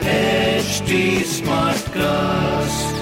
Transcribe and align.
HT 0.00 1.20
Smartcast. 1.24 2.94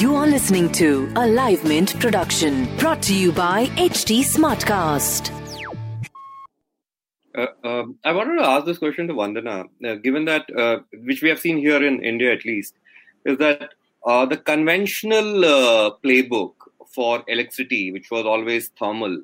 You 0.00 0.14
are 0.14 0.26
listening 0.26 0.70
to 0.72 1.10
a 1.16 1.26
Live 1.26 1.64
Mint 1.64 1.98
production 2.00 2.68
brought 2.78 3.02
to 3.02 3.14
you 3.14 3.32
by 3.32 3.66
HT 3.76 4.20
Smartcast. 4.20 5.30
Uh, 7.36 7.46
um, 7.64 7.98
I 8.04 8.12
wanted 8.12 8.36
to 8.36 8.46
ask 8.48 8.66
this 8.66 8.78
question 8.78 9.08
to 9.08 9.14
Vandana, 9.14 9.66
uh, 9.84 9.94
given 9.96 10.24
that, 10.26 10.46
uh, 10.56 10.78
which 11.04 11.22
we 11.22 11.28
have 11.28 11.40
seen 11.40 11.58
here 11.58 11.82
in 11.84 12.02
India 12.02 12.32
at 12.32 12.44
least, 12.44 12.74
is 13.24 13.38
that 13.38 13.74
uh, 14.04 14.26
the 14.26 14.36
conventional 14.36 15.44
uh, 15.44 15.90
playbook 16.04 16.54
for 16.88 17.24
electricity, 17.28 17.92
which 17.92 18.10
was 18.10 18.24
always 18.24 18.68
thermal, 18.78 19.22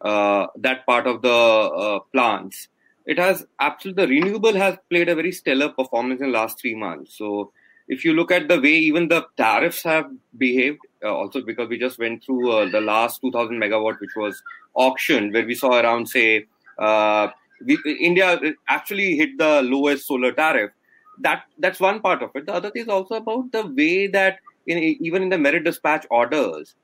uh, 0.00 0.46
that 0.56 0.86
part 0.86 1.06
of 1.06 1.22
the 1.22 2.00
plants, 2.12 2.68
it 3.10 3.18
has 3.18 3.44
absolutely, 3.58 4.06
the 4.06 4.12
renewable 4.12 4.54
has 4.54 4.76
played 4.88 5.08
a 5.08 5.16
very 5.16 5.32
stellar 5.32 5.68
performance 5.68 6.20
in 6.20 6.28
the 6.28 6.38
last 6.38 6.60
three 6.60 6.76
months. 6.76 7.18
So 7.18 7.52
if 7.88 8.04
you 8.04 8.12
look 8.12 8.30
at 8.30 8.46
the 8.46 8.60
way 8.60 8.74
even 8.74 9.08
the 9.08 9.26
tariffs 9.36 9.82
have 9.82 10.08
behaved, 10.38 10.78
uh, 11.04 11.12
also 11.12 11.42
because 11.42 11.68
we 11.68 11.76
just 11.76 11.98
went 11.98 12.22
through 12.24 12.52
uh, 12.52 12.70
the 12.70 12.80
last 12.80 13.20
2000 13.22 13.60
megawatt, 13.60 13.98
which 14.00 14.14
was 14.16 14.40
auctioned, 14.74 15.32
where 15.32 15.44
we 15.44 15.56
saw 15.56 15.80
around, 15.80 16.08
say, 16.08 16.46
uh, 16.78 17.26
we, 17.66 17.78
India 17.98 18.40
actually 18.68 19.16
hit 19.16 19.36
the 19.38 19.62
lowest 19.62 20.06
solar 20.06 20.30
tariff. 20.30 20.70
That 21.18 21.42
that's 21.58 21.80
one 21.80 22.00
part 22.00 22.22
of 22.22 22.30
it. 22.36 22.46
The 22.46 22.54
other 22.54 22.70
thing 22.70 22.82
is 22.82 22.88
also 22.88 23.16
about 23.16 23.50
the 23.50 23.66
way 23.66 24.06
that 24.06 24.38
in, 24.68 24.78
even 24.78 25.24
in 25.24 25.30
the 25.30 25.36
merit 25.36 25.64
dispatch 25.64 26.06
orders, 26.10 26.76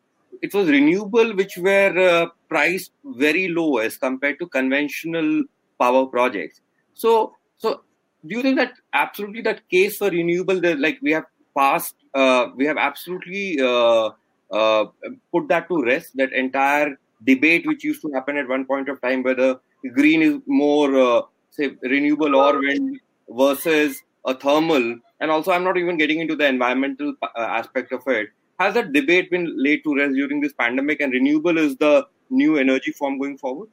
it 0.43 0.53
was 0.53 0.69
renewable 0.69 1.37
which 1.37 1.57
were 1.57 1.97
uh, 1.97 2.27
priced 2.49 2.91
very 3.05 3.47
low 3.47 3.79
as 3.79 3.97
compared 3.97 4.41
to 4.41 4.49
conventional 4.49 5.45
power 5.79 6.07
projects. 6.07 6.61
So 6.95 7.35
so 7.57 7.83
do 8.27 8.37
you 8.37 8.43
think 8.43 8.57
that 8.57 8.73
absolutely 8.93 9.43
that 9.43 9.69
case 9.69 9.99
for 9.99 10.11
renewable, 10.11 10.61
like 10.79 10.99
we 11.03 11.13
have 11.13 11.25
passed, 11.57 11.95
uh, 12.15 12.49
we 12.57 12.67
have 12.67 12.77
absolutely 12.77 13.61
uh, 13.61 14.11
uh, 14.51 14.87
put 15.33 15.49
that 15.49 15.69
to 15.69 15.83
rest, 15.83 16.17
that 16.17 16.33
entire 16.33 16.99
debate 17.25 17.67
which 17.67 17.85
used 17.85 18.03
to 18.03 18.13
happen 18.13 18.37
at 18.37 18.49
one 18.49 18.65
point 18.65 18.89
of 18.89 19.01
time 19.01 19.23
whether 19.23 19.59
green 19.95 20.23
is 20.23 20.39
more, 20.47 20.95
uh, 20.97 21.23
say, 21.51 21.77
renewable 21.83 22.35
or 22.37 22.59
wind 22.59 23.01
versus 23.29 24.03
a 24.27 24.35
thermal. 24.35 24.99
And 25.21 25.31
also, 25.31 25.53
I'm 25.53 25.65
not 25.65 25.79
even 25.79 25.97
getting 25.97 26.21
into 26.21 26.37
the 26.37 26.47
environmental 26.47 27.15
uh, 27.23 27.29
aspect 27.37 27.93
of 27.93 28.03
it. 28.07 28.29
Has 28.59 28.75
that 28.75 28.93
debate 28.93 29.31
been 29.31 29.53
laid 29.63 29.85
to 29.85 29.95
rest 29.95 30.15
during 30.15 30.41
this 30.41 30.53
pandemic 30.53 31.01
and 31.01 31.13
renewable 31.13 31.59
is 31.59 31.77
the 31.77 32.07
new 32.31 32.57
energy 32.57 32.93
form 32.93 33.19
going 33.19 33.39
forward? 33.39 33.69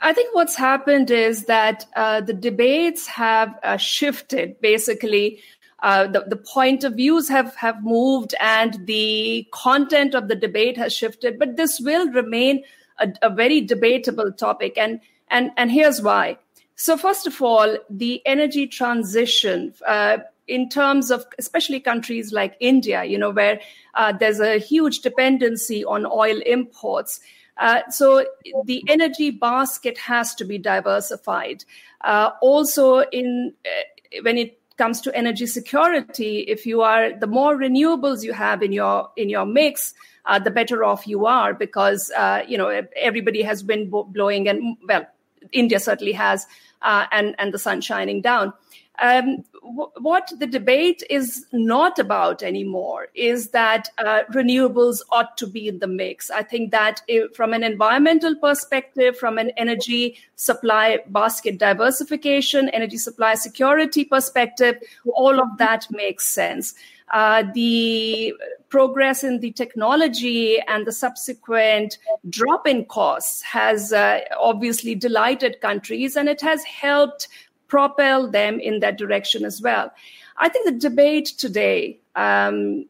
I 0.00 0.12
think 0.12 0.34
what's 0.34 0.56
happened 0.56 1.10
is 1.10 1.44
that 1.44 1.86
uh, 1.94 2.20
the 2.20 2.32
debates 2.32 3.06
have 3.06 3.58
uh, 3.62 3.76
shifted. 3.76 4.60
Basically, 4.60 5.40
uh, 5.82 6.06
the, 6.06 6.24
the 6.26 6.36
point 6.36 6.84
of 6.84 6.94
views 6.94 7.28
have, 7.28 7.54
have 7.56 7.84
moved 7.84 8.34
and 8.40 8.86
the 8.86 9.46
content 9.52 10.14
of 10.14 10.28
the 10.28 10.34
debate 10.34 10.78
has 10.78 10.94
shifted, 10.94 11.38
but 11.38 11.56
this 11.56 11.78
will 11.80 12.10
remain 12.12 12.64
a, 12.98 13.12
a 13.20 13.28
very 13.28 13.60
debatable 13.60 14.32
topic. 14.32 14.78
And, 14.78 15.00
and, 15.28 15.50
and 15.56 15.70
here's 15.70 16.00
why. 16.00 16.38
So, 16.76 16.96
first 16.96 17.26
of 17.26 17.40
all, 17.40 17.76
the 17.88 18.22
energy 18.26 18.66
transition, 18.66 19.74
uh, 19.86 20.18
in 20.48 20.68
terms 20.68 21.10
of 21.10 21.24
especially 21.38 21.80
countries 21.80 22.32
like 22.32 22.56
India, 22.60 23.04
you 23.04 23.18
know, 23.18 23.30
where 23.30 23.60
uh, 23.94 24.12
there's 24.12 24.40
a 24.40 24.58
huge 24.58 25.00
dependency 25.00 25.84
on 25.84 26.04
oil 26.06 26.38
imports. 26.44 27.20
Uh, 27.56 27.80
so 27.90 28.24
the 28.64 28.82
energy 28.88 29.30
basket 29.30 29.96
has 29.98 30.34
to 30.34 30.44
be 30.44 30.58
diversified. 30.58 31.64
Uh, 32.00 32.30
also, 32.40 33.00
in 33.00 33.52
uh, 33.64 34.20
when 34.22 34.38
it 34.38 34.58
comes 34.76 35.00
to 35.00 35.14
energy 35.16 35.46
security, 35.46 36.40
if 36.40 36.66
you 36.66 36.82
are 36.82 37.12
the 37.18 37.26
more 37.26 37.56
renewables 37.56 38.24
you 38.24 38.32
have 38.32 38.62
in 38.62 38.72
your 38.72 39.10
in 39.16 39.28
your 39.28 39.46
mix, 39.46 39.94
uh, 40.26 40.38
the 40.38 40.50
better 40.50 40.82
off 40.82 41.06
you 41.06 41.26
are 41.26 41.54
because 41.54 42.10
uh, 42.16 42.42
you 42.46 42.58
know 42.58 42.82
everybody 42.96 43.42
has 43.42 43.62
wind 43.62 43.92
blowing 44.08 44.48
and 44.48 44.76
well, 44.88 45.06
India 45.52 45.78
certainly 45.78 46.12
has, 46.12 46.46
and 46.82 47.36
and 47.38 47.54
the 47.54 47.58
sun 47.58 47.80
shining 47.80 48.20
down. 48.20 48.52
Um, 49.00 49.44
what 49.62 50.32
the 50.38 50.46
debate 50.46 51.02
is 51.10 51.46
not 51.52 51.98
about 51.98 52.42
anymore 52.42 53.08
is 53.14 53.50
that 53.50 53.88
uh, 53.98 54.22
renewables 54.32 55.00
ought 55.10 55.36
to 55.38 55.46
be 55.46 55.66
in 55.66 55.80
the 55.80 55.88
mix. 55.88 56.30
I 56.30 56.42
think 56.42 56.70
that 56.70 57.02
if, 57.08 57.34
from 57.34 57.52
an 57.52 57.64
environmental 57.64 58.36
perspective, 58.36 59.18
from 59.18 59.38
an 59.38 59.50
energy 59.56 60.18
supply 60.36 61.00
basket 61.08 61.58
diversification, 61.58 62.68
energy 62.68 62.98
supply 62.98 63.34
security 63.34 64.04
perspective, 64.04 64.76
all 65.06 65.40
of 65.40 65.58
that 65.58 65.86
makes 65.90 66.28
sense. 66.28 66.74
Uh, 67.12 67.44
the 67.54 68.34
progress 68.70 69.22
in 69.22 69.38
the 69.40 69.52
technology 69.52 70.58
and 70.66 70.86
the 70.86 70.92
subsequent 70.92 71.98
drop 72.28 72.66
in 72.66 72.84
costs 72.86 73.42
has 73.42 73.92
uh, 73.92 74.20
obviously 74.40 74.94
delighted 74.94 75.60
countries 75.60 76.16
and 76.16 76.28
it 76.28 76.40
has 76.40 76.64
helped 76.64 77.28
propel 77.68 78.30
them 78.30 78.60
in 78.60 78.80
that 78.80 78.98
direction 78.98 79.44
as 79.44 79.60
well. 79.60 79.92
I 80.36 80.48
think 80.48 80.66
the 80.66 80.88
debate 80.88 81.26
today, 81.26 81.98
um, 82.16 82.86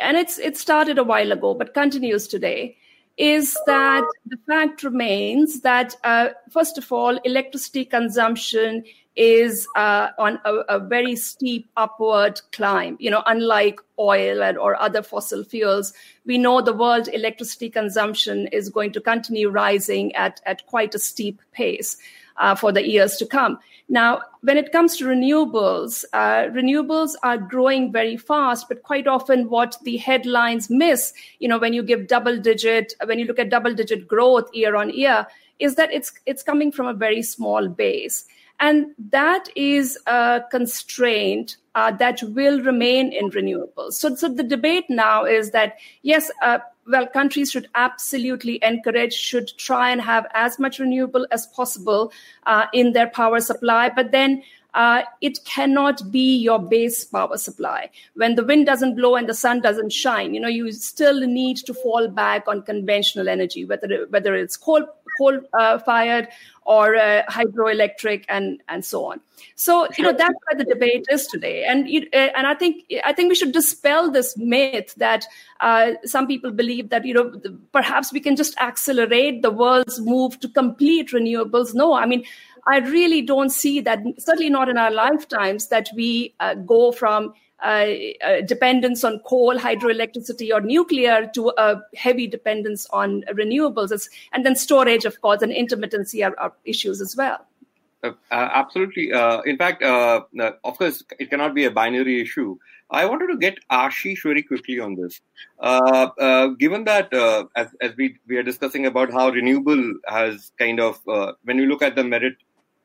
and 0.00 0.16
it's 0.16 0.38
it 0.38 0.56
started 0.56 0.98
a 0.98 1.04
while 1.04 1.32
ago, 1.32 1.54
but 1.54 1.74
continues 1.74 2.26
today, 2.26 2.76
is 3.16 3.56
that 3.66 4.04
the 4.26 4.38
fact 4.46 4.82
remains 4.82 5.60
that 5.60 5.96
uh, 6.04 6.30
first 6.50 6.78
of 6.78 6.90
all, 6.92 7.16
electricity 7.24 7.84
consumption 7.84 8.84
is 9.16 9.68
uh, 9.76 10.08
on 10.18 10.40
a, 10.44 10.54
a, 10.68 10.78
very 10.80 11.14
steep 11.14 11.68
upward 11.76 12.40
climb. 12.50 12.96
You 12.98 13.10
know, 13.10 13.22
unlike 13.26 13.78
oil 13.98 14.42
and, 14.42 14.58
or 14.58 14.74
other 14.80 15.02
fossil 15.02 15.44
fuels, 15.44 15.92
we 16.26 16.36
know 16.36 16.60
the 16.60 16.72
world 16.72 17.08
electricity 17.12 17.70
consumption 17.70 18.48
is 18.48 18.68
going 18.68 18.90
to 18.92 19.00
continue 19.00 19.50
rising 19.50 20.12
at, 20.16 20.40
at 20.46 20.66
quite 20.66 20.94
a 20.96 20.98
steep 20.98 21.40
pace 21.52 21.96
uh, 22.38 22.56
for 22.56 22.72
the 22.72 22.86
years 22.86 23.16
to 23.18 23.26
come. 23.26 23.58
Now, 23.88 24.22
when 24.40 24.56
it 24.56 24.72
comes 24.72 24.96
to 24.96 25.04
renewables, 25.04 26.04
uh, 26.12 26.48
renewables 26.50 27.14
are 27.22 27.36
growing 27.36 27.92
very 27.92 28.16
fast, 28.16 28.66
but 28.68 28.82
quite 28.82 29.06
often 29.06 29.50
what 29.50 29.76
the 29.82 29.98
headlines 29.98 30.70
miss, 30.70 31.12
you 31.38 31.48
know, 31.48 31.58
when 31.58 31.74
you 31.74 31.82
give 31.82 32.08
double 32.08 32.38
digit, 32.38 32.94
when 33.04 33.18
you 33.18 33.26
look 33.26 33.38
at 33.38 33.50
double 33.50 33.74
digit 33.74 34.08
growth 34.08 34.48
year 34.54 34.74
on 34.74 34.88
year, 34.90 35.26
is 35.58 35.74
that 35.76 35.92
it's 35.92 36.12
it's 36.26 36.42
coming 36.42 36.72
from 36.72 36.86
a 36.86 36.94
very 36.94 37.22
small 37.22 37.68
base. 37.68 38.26
And 38.60 38.86
that 39.10 39.48
is 39.56 39.98
a 40.06 40.42
constraint 40.50 41.56
uh, 41.74 41.90
that 41.92 42.22
will 42.22 42.60
remain 42.62 43.12
in 43.12 43.30
renewables. 43.30 43.94
So, 43.94 44.14
so 44.14 44.28
the 44.28 44.44
debate 44.44 44.84
now 44.88 45.24
is 45.24 45.50
that, 45.50 45.76
yes, 46.02 46.30
uh, 46.40 46.58
well, 46.86 47.06
countries 47.06 47.50
should 47.50 47.68
absolutely 47.74 48.58
encourage, 48.62 49.12
should 49.12 49.56
try 49.56 49.90
and 49.90 50.00
have 50.00 50.26
as 50.34 50.58
much 50.58 50.78
renewable 50.78 51.26
as 51.30 51.46
possible 51.48 52.12
uh, 52.46 52.66
in 52.72 52.92
their 52.92 53.08
power 53.08 53.40
supply. 53.40 53.88
But 53.88 54.12
then 54.12 54.42
uh, 54.74 55.02
it 55.20 55.44
cannot 55.44 56.10
be 56.10 56.36
your 56.36 56.58
base 56.58 57.04
power 57.04 57.36
supply. 57.36 57.90
When 58.14 58.34
the 58.34 58.44
wind 58.44 58.66
doesn't 58.66 58.96
blow 58.96 59.14
and 59.14 59.28
the 59.28 59.34
sun 59.34 59.60
doesn't 59.60 59.92
shine, 59.92 60.34
you 60.34 60.40
know, 60.40 60.48
you 60.48 60.72
still 60.72 61.20
need 61.20 61.58
to 61.58 61.74
fall 61.74 62.08
back 62.08 62.48
on 62.48 62.62
conventional 62.62 63.28
energy, 63.28 63.64
whether 63.64 64.06
whether 64.10 64.34
it's 64.34 64.56
coal 64.56 64.84
coal 65.18 65.40
uh, 65.52 65.78
fired 65.78 66.28
or 66.64 66.96
uh, 66.96 67.22
hydroelectric 67.28 68.24
and 68.28 68.62
and 68.68 68.84
so 68.84 69.04
on. 69.04 69.20
So 69.56 69.88
you 69.98 70.04
know 70.04 70.12
that's 70.12 70.34
where 70.46 70.58
the 70.58 70.64
debate 70.64 71.06
is 71.10 71.26
today, 71.26 71.64
and 71.64 71.86
uh, 71.86 72.16
and 72.36 72.46
I 72.46 72.54
think 72.54 72.84
I 73.04 73.12
think 73.12 73.28
we 73.28 73.34
should 73.34 73.52
dispel 73.52 74.10
this 74.10 74.36
myth 74.36 74.94
that 74.96 75.26
uh, 75.60 75.92
some 76.04 76.26
people 76.26 76.50
believe 76.50 76.90
that 76.90 77.04
you 77.04 77.14
know 77.14 77.40
perhaps 77.72 78.12
we 78.12 78.20
can 78.20 78.36
just 78.36 78.56
accelerate 78.58 79.42
the 79.42 79.50
world's 79.50 80.00
move 80.00 80.40
to 80.40 80.48
complete 80.48 81.10
renewables. 81.10 81.74
No, 81.74 81.94
I 81.94 82.06
mean 82.06 82.24
I 82.66 82.78
really 82.78 83.22
don't 83.22 83.50
see 83.50 83.80
that, 83.80 84.02
certainly 84.18 84.50
not 84.50 84.68
in 84.68 84.78
our 84.78 84.90
lifetimes, 84.90 85.68
that 85.68 85.88
we 85.94 86.34
uh, 86.40 86.54
go 86.54 86.92
from 86.92 87.34
dependence 88.46 89.04
on 89.04 89.20
coal, 89.20 89.58
hydroelectricity, 89.58 90.52
or 90.52 90.60
nuclear 90.60 91.30
to 91.34 91.52
a 91.56 91.80
heavy 91.96 92.26
dependence 92.26 92.86
on 92.90 93.22
renewables. 93.32 94.08
And 94.32 94.44
then 94.44 94.56
storage, 94.56 95.04
of 95.04 95.20
course, 95.20 95.42
and 95.42 95.52
intermittency 95.52 96.26
are, 96.26 96.38
are 96.38 96.52
issues 96.64 97.00
as 97.00 97.16
well. 97.16 97.46
Uh, 98.02 98.12
uh, 98.30 98.48
absolutely. 98.52 99.12
Uh, 99.12 99.40
in 99.42 99.56
fact, 99.56 99.82
uh, 99.82 100.20
uh, 100.38 100.50
of 100.62 100.76
course, 100.76 101.02
it 101.18 101.30
cannot 101.30 101.54
be 101.54 101.64
a 101.64 101.70
binary 101.70 102.20
issue. 102.20 102.58
I 102.90 103.06
wanted 103.06 103.28
to 103.28 103.38
get 103.38 103.58
Ashish 103.70 104.22
very 104.22 104.42
quickly 104.42 104.78
on 104.78 104.94
this. 104.94 105.22
Uh, 105.58 106.48
given 106.58 106.84
that, 106.84 107.12
as, 107.56 107.68
as 107.80 107.96
we, 107.96 108.18
we 108.28 108.36
are 108.36 108.42
discussing 108.42 108.84
about 108.84 109.10
how 109.10 109.30
renewable 109.30 109.94
has 110.06 110.52
kind 110.58 110.80
of, 110.80 111.00
when 111.44 111.56
you 111.58 111.66
look 111.66 111.82
at 111.82 111.96
the 111.96 112.04
merit 112.04 112.36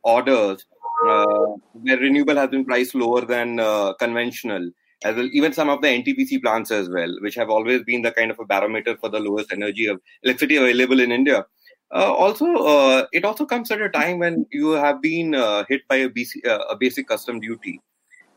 orders, 0.03 0.65
where 1.03 1.97
renewable 1.97 2.35
has 2.35 2.49
been 2.49 2.65
priced 2.65 2.95
lower 2.95 3.21
than 3.21 3.57
conventional, 3.99 4.69
as 5.03 5.15
well, 5.15 5.29
even 5.31 5.53
some 5.53 5.69
of 5.69 5.81
the 5.81 5.87
NTPC 5.87 6.41
plants 6.41 6.71
as 6.71 6.89
well, 6.89 7.13
which 7.21 7.35
have 7.35 7.49
always 7.49 7.83
been 7.83 8.01
the 8.01 8.11
kind 8.11 8.31
of 8.31 8.39
a 8.39 8.45
barometer 8.45 8.97
for 8.97 9.09
the 9.09 9.19
lowest 9.19 9.51
energy 9.51 9.85
of 9.85 10.01
electricity 10.23 10.57
available 10.57 10.99
in 10.99 11.11
India. 11.11 11.45
Uh, 11.91 12.13
also, 12.13 12.45
uh, 12.45 13.07
it 13.11 13.25
also 13.25 13.45
comes 13.45 13.71
at 13.71 13.81
a 13.81 13.89
time 13.89 14.19
when 14.19 14.45
you 14.51 14.71
have 14.71 15.01
been 15.01 15.33
uh, 15.33 15.63
hit 15.67 15.87
by 15.87 15.95
a, 15.95 16.09
BC, 16.09 16.45
uh, 16.45 16.59
a, 16.69 16.77
basic 16.77 17.07
custom 17.07 17.39
duty. 17.39 17.81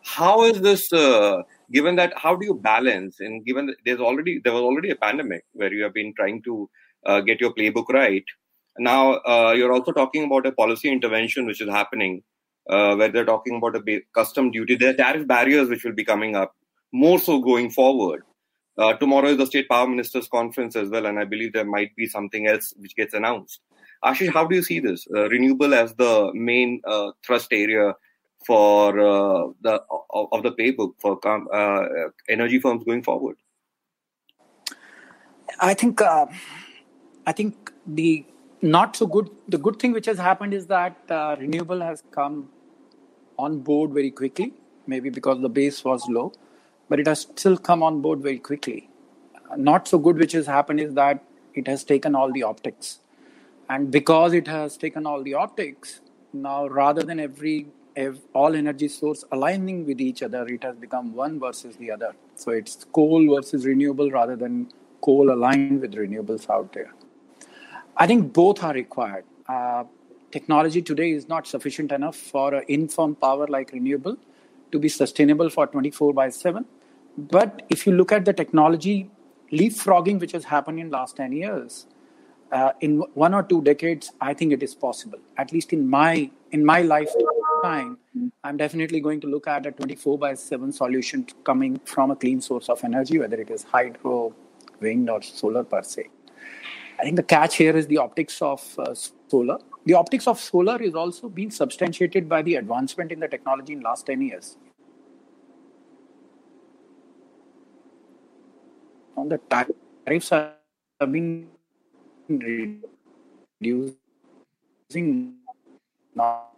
How 0.05 0.45
is 0.45 0.63
this? 0.63 0.91
Uh, 0.93 1.43
given 1.71 1.97
that, 1.97 2.15
how 2.17 2.35
do 2.35 2.47
you 2.47 2.55
balance? 2.55 3.21
And 3.21 3.45
given 3.45 3.67
that 3.67 3.77
there's 3.85 4.01
already 4.01 4.41
there 4.43 4.55
was 4.55 4.63
already 4.63 4.91
a 4.91 4.97
pandemic 4.97 5.45
where 5.53 5.73
you 5.73 5.83
have 5.83 5.93
been 5.93 6.15
trying 6.17 6.43
to 6.45 6.69
uh, 7.05 7.21
get 7.21 7.41
your 7.41 7.53
playbook 7.53 7.89
right. 7.91 8.25
Now 8.79 9.53
you're 9.53 9.73
also 9.73 9.93
talking 9.93 10.25
about 10.25 10.47
a 10.47 10.53
policy 10.53 10.91
intervention 10.91 11.45
which 11.45 11.61
is 11.61 11.69
happening, 11.69 12.23
where 12.67 13.09
they're 13.09 13.25
talking 13.25 13.57
about 13.57 13.77
a 13.77 14.03
custom 14.15 14.51
duty. 14.51 14.77
There 14.77 14.91
are 14.91 14.95
tariff 14.95 15.27
barriers 15.27 15.69
which 15.69 15.85
will 15.85 15.93
be 15.93 16.05
coming 16.05 16.37
up 16.37 16.55
more 16.93 17.19
so 17.19 17.41
going 17.41 17.71
forward. 17.71 18.23
Uh, 18.79 18.95
tomorrow 18.95 19.29
is 19.29 19.37
the 19.37 19.47
State 19.47 19.69
Power 19.69 19.87
Ministers 19.87 20.29
Conference 20.29 20.77
as 20.77 20.89
well, 20.89 21.07
and 21.07 21.19
I 21.19 21.25
believe 21.25 21.53
there 21.53 21.65
might 21.65 21.95
be 21.95 22.07
something 22.07 22.47
else 22.47 22.73
which 22.79 22.97
gets 22.97 23.13
announced. 23.13 23.61
Ashish, 24.05 24.33
how 24.33 24.47
do 24.47 24.57
you 24.57 24.63
see 24.63 24.81
this? 24.81 25.07
Uh, 25.15 25.29
renewable 25.29 25.75
as 25.75 25.95
the 25.95 26.31
main 26.35 26.81
uh, 26.87 27.13
thrust 27.25 27.53
area 27.53 27.95
for 28.47 28.99
uh, 28.99 29.49
the 29.61 29.83
of, 30.11 30.29
of, 30.33 30.43
the 30.43 30.53
playbook 30.53 30.95
for 30.99 31.19
uh, 31.29 32.11
energy 32.29 32.59
firms 32.59 32.83
going 32.85 33.03
forward. 33.03 33.37
I 35.61 35.75
think 35.75 36.01
uh, 36.01 36.27
I 37.27 37.33
think 37.33 37.73
the 37.87 38.25
not 38.63 38.97
so 38.97 39.07
good. 39.07 39.31
The 39.49 39.59
good 39.59 39.79
thing 39.79 39.93
which 39.93 40.07
has 40.07 40.19
happened 40.19 40.55
is 40.55 40.67
that 40.67 40.97
uh, 41.11 41.37
renewable 41.39 41.81
has 41.81 42.03
come 42.11 42.49
on 43.39 43.61
board 43.61 43.91
very 43.91 44.11
quickly. 44.11 44.55
Maybe 44.87 45.11
because 45.11 45.41
the 45.41 45.49
base 45.49 45.85
was 45.85 46.09
low 46.09 46.33
but 46.93 47.01
it 47.01 47.07
has 47.07 47.21
still 47.21 47.57
come 47.57 47.83
on 47.83 48.03
board 48.03 48.21
very 48.21 48.39
quickly. 48.39 48.91
Not 49.57 49.89
so 49.89 49.99
good, 49.99 50.19
which 50.19 50.33
has 50.33 50.47
happened, 50.47 50.79
is 50.79 50.93
that 50.95 51.25
it 51.55 51.67
has 51.67 51.85
taken 51.85 52.15
all 52.15 52.31
the 52.31 52.43
optics. 52.43 52.99
And 53.71 53.91
because 53.91 54.35
it 54.35 54.47
has 54.47 54.77
taken 54.77 55.07
all 55.07 55.23
the 55.23 55.33
optics, 55.33 56.01
now 56.35 56.67
rather 56.67 57.03
than 57.03 57.19
every 57.19 57.69
all 58.35 58.55
energy 58.55 58.89
source 58.89 59.25
aligning 59.33 59.87
with 59.87 60.03
each 60.03 60.23
other, 60.23 60.47
it 60.49 60.63
has 60.65 60.77
become 60.77 61.15
one 61.15 61.41
versus 61.41 61.77
the 61.77 61.91
other. 61.91 62.15
So 62.37 62.51
it's 62.51 62.85
coal 62.93 63.35
versus 63.35 63.65
renewable 63.65 64.11
rather 64.11 64.37
than 64.37 64.71
coal 65.01 65.31
aligned 65.33 65.81
with 65.81 65.95
renewables 65.95 66.51
out 66.51 66.75
there. 66.75 66.93
I 68.03 68.07
think 68.07 68.33
both 68.33 68.63
are 68.65 68.75
required. 68.75 69.25
Uh, 69.49 69.85
technology 70.33 70.83
today 70.83 71.11
is 71.13 71.29
not 71.29 71.47
sufficient 71.47 71.93
enough 71.93 72.17
for 72.17 72.55
an 72.55 72.65
infirm 72.67 73.15
power 73.15 73.47
like 73.47 73.71
renewable 73.73 74.17
to 74.73 74.79
be 74.79 74.89
sustainable 74.89 75.51
for 75.51 75.67
24 75.67 76.13
by 76.13 76.29
7 76.31 76.65
but 77.17 77.63
if 77.69 77.87
you 77.87 77.93
look 77.93 78.11
at 78.11 78.25
the 78.25 78.33
technology 78.33 79.11
leapfrogging 79.53 80.19
which 80.19 80.33
has 80.33 80.45
happened 80.45 80.81
in 80.81 80.91
last 80.91 81.17
10 81.17 81.33
years, 81.33 81.87
uh, 82.51 82.73
in 82.81 83.01
one 83.15 83.35
or 83.35 83.43
two 83.43 83.63
decades, 83.63 84.13
I 84.21 84.35
think 84.35 84.53
it 84.53 84.63
is 84.63 84.75
possible. 84.75 85.19
At 85.37 85.53
least 85.53 85.73
in 85.73 85.89
my 85.89 86.31
in 86.51 86.65
my 86.65 86.83
lifetime, 86.83 87.99
I'm 88.45 88.57
definitely 88.57 89.01
going 89.01 89.21
to 89.23 89.27
look 89.27 89.47
at 89.47 89.67
a 89.67 89.73
24 89.73 90.19
by 90.19 90.35
7 90.35 90.73
solution 90.73 91.27
coming 91.45 91.81
from 91.85 92.11
a 92.11 92.17
clean 92.17 92.41
source 92.41 92.69
of 92.69 92.83
energy, 92.85 93.19
whether 93.19 93.41
it 93.41 93.51
is 93.51 93.63
hydro, 93.65 94.35
wind, 94.81 95.09
or 95.09 95.23
solar 95.23 95.65
per 95.65 95.83
se. 95.83 96.09
I 97.03 97.05
think 97.05 97.17
the 97.17 97.25
catch 97.25 97.57
here 97.57 97.77
is 97.77 97.89
the 97.89 97.99
optics 97.99 98.41
of 98.41 98.79
uh, 98.79 98.95
solar. 99.29 99.59
The 99.87 99.95
optics 99.95 100.29
of 100.29 100.39
solar 100.39 100.81
is 100.81 100.95
also 100.95 101.29
being 101.29 101.51
substantiated 101.51 102.29
by 102.29 102.43
the 102.43 102.55
advancement 102.55 103.11
in 103.11 103.19
the 103.19 103.27
technology 103.27 103.73
in 103.73 103.81
last 103.81 104.07
10 104.07 104.23
years. 104.23 104.57
on 109.23 109.29
the 109.29 109.39
tariffs 110.07 110.31
have 110.31 110.55
been 111.13 111.49
reducing 113.61 113.97
not 116.15 116.49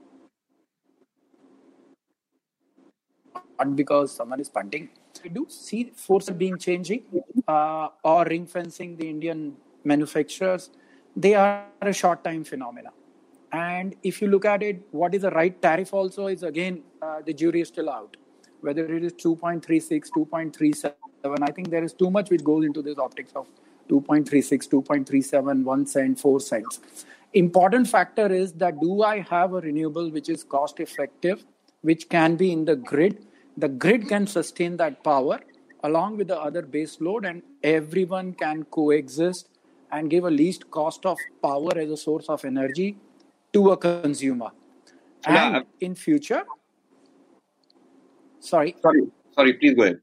because 3.74 4.12
someone 4.12 4.40
is 4.40 4.48
punting. 4.48 4.88
We 5.22 5.30
do 5.30 5.46
see 5.48 5.92
force 5.94 6.28
being 6.30 6.58
changing 6.58 7.04
uh, 7.46 7.88
or 8.02 8.24
ring 8.24 8.46
fencing 8.46 8.96
the 8.96 9.08
Indian 9.08 9.56
manufacturers. 9.84 10.70
They 11.16 11.34
are 11.34 11.66
a 11.80 11.92
short 11.92 12.24
time 12.24 12.44
phenomena. 12.44 12.90
And 13.52 13.94
if 14.02 14.20
you 14.20 14.28
look 14.28 14.44
at 14.44 14.62
it, 14.62 14.82
what 14.90 15.14
is 15.14 15.22
the 15.22 15.30
right 15.30 15.60
tariff 15.62 15.94
also 15.94 16.26
is 16.26 16.42
again, 16.42 16.82
uh, 17.00 17.20
the 17.24 17.32
jury 17.32 17.60
is 17.60 17.68
still 17.68 17.88
out. 17.88 18.16
Whether 18.60 18.84
it 18.96 19.04
is 19.04 19.12
2.36, 19.12 20.08
2.37, 20.16 20.92
I 21.24 21.52
think 21.52 21.70
there 21.70 21.84
is 21.84 21.92
too 21.92 22.10
much 22.10 22.30
which 22.30 22.42
goes 22.42 22.64
into 22.64 22.82
this 22.82 22.98
optics 22.98 23.32
of 23.36 23.46
2.36, 23.88 24.68
2.37, 24.68 25.62
1 25.62 25.86
cent, 25.86 26.18
4 26.18 26.40
cents. 26.40 26.80
Important 27.34 27.88
factor 27.88 28.32
is 28.32 28.52
that 28.54 28.80
do 28.80 29.02
I 29.02 29.20
have 29.20 29.52
a 29.52 29.60
renewable 29.60 30.10
which 30.10 30.28
is 30.28 30.42
cost 30.42 30.80
effective, 30.80 31.44
which 31.82 32.08
can 32.08 32.36
be 32.36 32.50
in 32.52 32.64
the 32.64 32.76
grid? 32.76 33.26
The 33.56 33.68
grid 33.68 34.08
can 34.08 34.26
sustain 34.26 34.76
that 34.78 35.04
power 35.04 35.40
along 35.84 36.16
with 36.16 36.28
the 36.28 36.40
other 36.40 36.62
base 36.62 37.00
load, 37.00 37.26
and 37.26 37.42
everyone 37.62 38.32
can 38.32 38.64
coexist 38.64 39.50
and 39.90 40.10
give 40.10 40.24
a 40.24 40.30
least 40.30 40.70
cost 40.70 41.06
of 41.06 41.18
power 41.42 41.76
as 41.76 41.90
a 41.90 41.96
source 41.96 42.28
of 42.28 42.44
energy 42.44 42.96
to 43.52 43.70
a 43.70 43.76
consumer. 43.76 44.50
And 45.26 45.54
yeah. 45.54 45.62
in 45.80 45.94
future, 45.94 46.44
sorry, 48.40 48.76
sorry, 48.82 49.02
sorry, 49.34 49.54
please 49.54 49.74
go 49.74 49.82
ahead. 49.84 50.00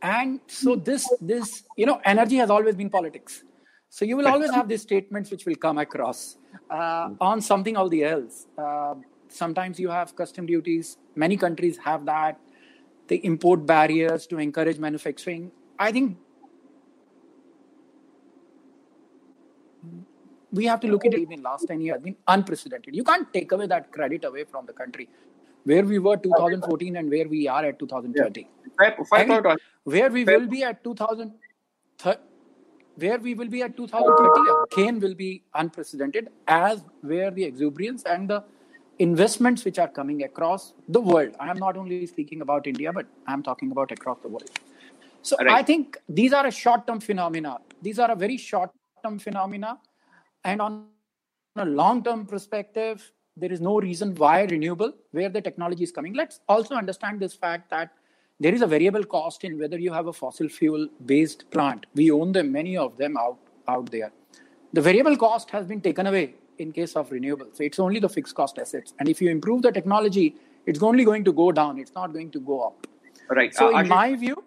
And 0.00 0.40
so 0.46 0.76
this 0.76 1.08
this 1.20 1.64
you 1.76 1.86
know 1.86 2.00
energy 2.04 2.36
has 2.36 2.50
always 2.50 2.76
been 2.76 2.88
politics. 2.88 3.44
So 3.90 4.04
you 4.04 4.16
will 4.16 4.28
always 4.28 4.50
have 4.50 4.68
these 4.68 4.82
statements 4.82 5.30
which 5.30 5.46
will 5.46 5.56
come 5.56 5.78
across 5.78 6.36
uh, 6.70 7.10
on 7.20 7.40
something 7.40 7.76
or 7.76 7.88
the 7.88 8.04
else. 8.04 8.46
Uh, 8.56 8.94
sometimes 9.28 9.80
you 9.80 9.88
have 9.88 10.14
custom 10.14 10.46
duties. 10.46 10.98
Many 11.14 11.36
countries 11.36 11.78
have 11.78 12.04
that. 12.06 12.38
They 13.06 13.16
import 13.16 13.64
barriers 13.66 14.26
to 14.26 14.38
encourage 14.38 14.78
manufacturing. 14.78 15.50
I 15.78 15.90
think 15.92 16.18
we 20.52 20.64
have 20.64 20.80
to 20.80 20.88
look 20.88 21.04
at 21.04 21.14
it 21.14 21.30
in 21.30 21.42
last 21.42 21.66
10 21.66 21.80
years 21.80 21.96
has 21.96 22.02
been 22.02 22.16
unprecedented. 22.26 22.94
You 22.94 23.04
can't 23.04 23.32
take 23.32 23.52
away 23.52 23.66
that 23.66 23.92
credit 23.92 24.24
away 24.24 24.44
from 24.44 24.66
the 24.66 24.72
country. 24.72 25.08
Where 25.64 25.84
we 25.84 25.98
were 25.98 26.16
2014 26.16 26.96
and 26.96 27.10
where 27.10 27.28
we 27.28 27.46
are 27.48 27.64
at 27.64 27.78
2030 27.78 28.40
yeah. 28.40 29.54
Where 29.84 30.10
we 30.10 30.24
will 30.24 30.46
be 30.46 30.62
at 30.62 30.82
2030 30.84 32.20
where 32.96 33.18
we 33.18 33.34
will 33.34 33.48
be 33.48 33.62
at 33.62 33.76
2030 33.76 34.50
again 34.72 34.98
will 35.00 35.14
be 35.14 35.42
unprecedented 35.54 36.30
as 36.48 36.84
where 37.02 37.30
the 37.30 37.44
exuberance 37.44 38.02
and 38.04 38.28
the 38.28 38.42
investments 38.98 39.64
which 39.64 39.78
are 39.78 39.86
coming 39.88 40.24
across 40.24 40.72
the 40.88 41.00
world. 41.00 41.34
I 41.38 41.50
am 41.50 41.58
not 41.58 41.76
only 41.76 42.06
speaking 42.06 42.40
about 42.40 42.66
india 42.66 42.92
but 42.92 43.06
i'm 43.26 43.42
talking 43.42 43.70
about 43.70 43.92
across 43.92 44.18
the 44.20 44.28
world. 44.28 44.50
So 45.22 45.36
right. 45.36 45.50
i 45.50 45.62
think 45.62 45.98
these 46.08 46.32
are 46.32 46.46
a 46.46 46.50
short 46.50 46.86
term 46.86 47.00
phenomena. 47.00 47.58
These 47.82 47.98
are 47.98 48.10
a 48.10 48.16
very 48.16 48.36
short 48.36 48.70
term 49.04 49.18
phenomena 49.18 49.78
and 50.48 50.60
on 50.66 50.74
a 51.56 51.70
long 51.82 52.02
term 52.08 52.26
perspective 52.34 53.12
there 53.36 53.52
is 53.56 53.60
no 53.60 53.78
reason 53.86 54.14
why 54.22 54.36
renewable 54.54 54.92
where 55.18 55.30
the 55.36 55.42
technology 55.48 55.84
is 55.88 55.92
coming 55.98 56.14
let's 56.22 56.40
also 56.48 56.74
understand 56.82 57.26
this 57.26 57.34
fact 57.46 57.70
that 57.76 57.98
there 58.40 58.54
is 58.54 58.62
a 58.62 58.66
variable 58.66 59.04
cost 59.04 59.44
in 59.44 59.58
whether 59.58 59.78
you 59.78 59.92
have 59.92 60.06
a 60.06 60.12
fossil 60.12 60.48
fuel 60.48 60.88
based 61.06 61.50
plant. 61.50 61.86
We 61.94 62.10
own 62.12 62.32
them, 62.32 62.52
many 62.52 62.76
of 62.76 62.96
them 62.96 63.16
out, 63.16 63.38
out 63.66 63.90
there. 63.90 64.12
The 64.72 64.80
variable 64.80 65.16
cost 65.16 65.50
has 65.50 65.66
been 65.66 65.80
taken 65.80 66.06
away 66.06 66.34
in 66.58 66.70
case 66.72 66.94
of 66.94 67.10
renewables. 67.10 67.56
So 67.56 67.64
it's 67.64 67.80
only 67.80 67.98
the 67.98 68.08
fixed 68.08 68.34
cost 68.36 68.58
assets. 68.58 68.94
And 69.00 69.08
if 69.08 69.20
you 69.20 69.30
improve 69.30 69.62
the 69.62 69.72
technology, 69.72 70.36
it's 70.66 70.82
only 70.82 71.04
going 71.04 71.24
to 71.24 71.32
go 71.32 71.50
down, 71.50 71.78
it's 71.78 71.94
not 71.94 72.12
going 72.12 72.30
to 72.30 72.40
go 72.40 72.60
up. 72.60 72.86
Right. 73.28 73.52
So, 73.54 73.74
uh, 73.74 73.80
in 73.80 73.88
my 73.88 74.14
view, 74.14 74.42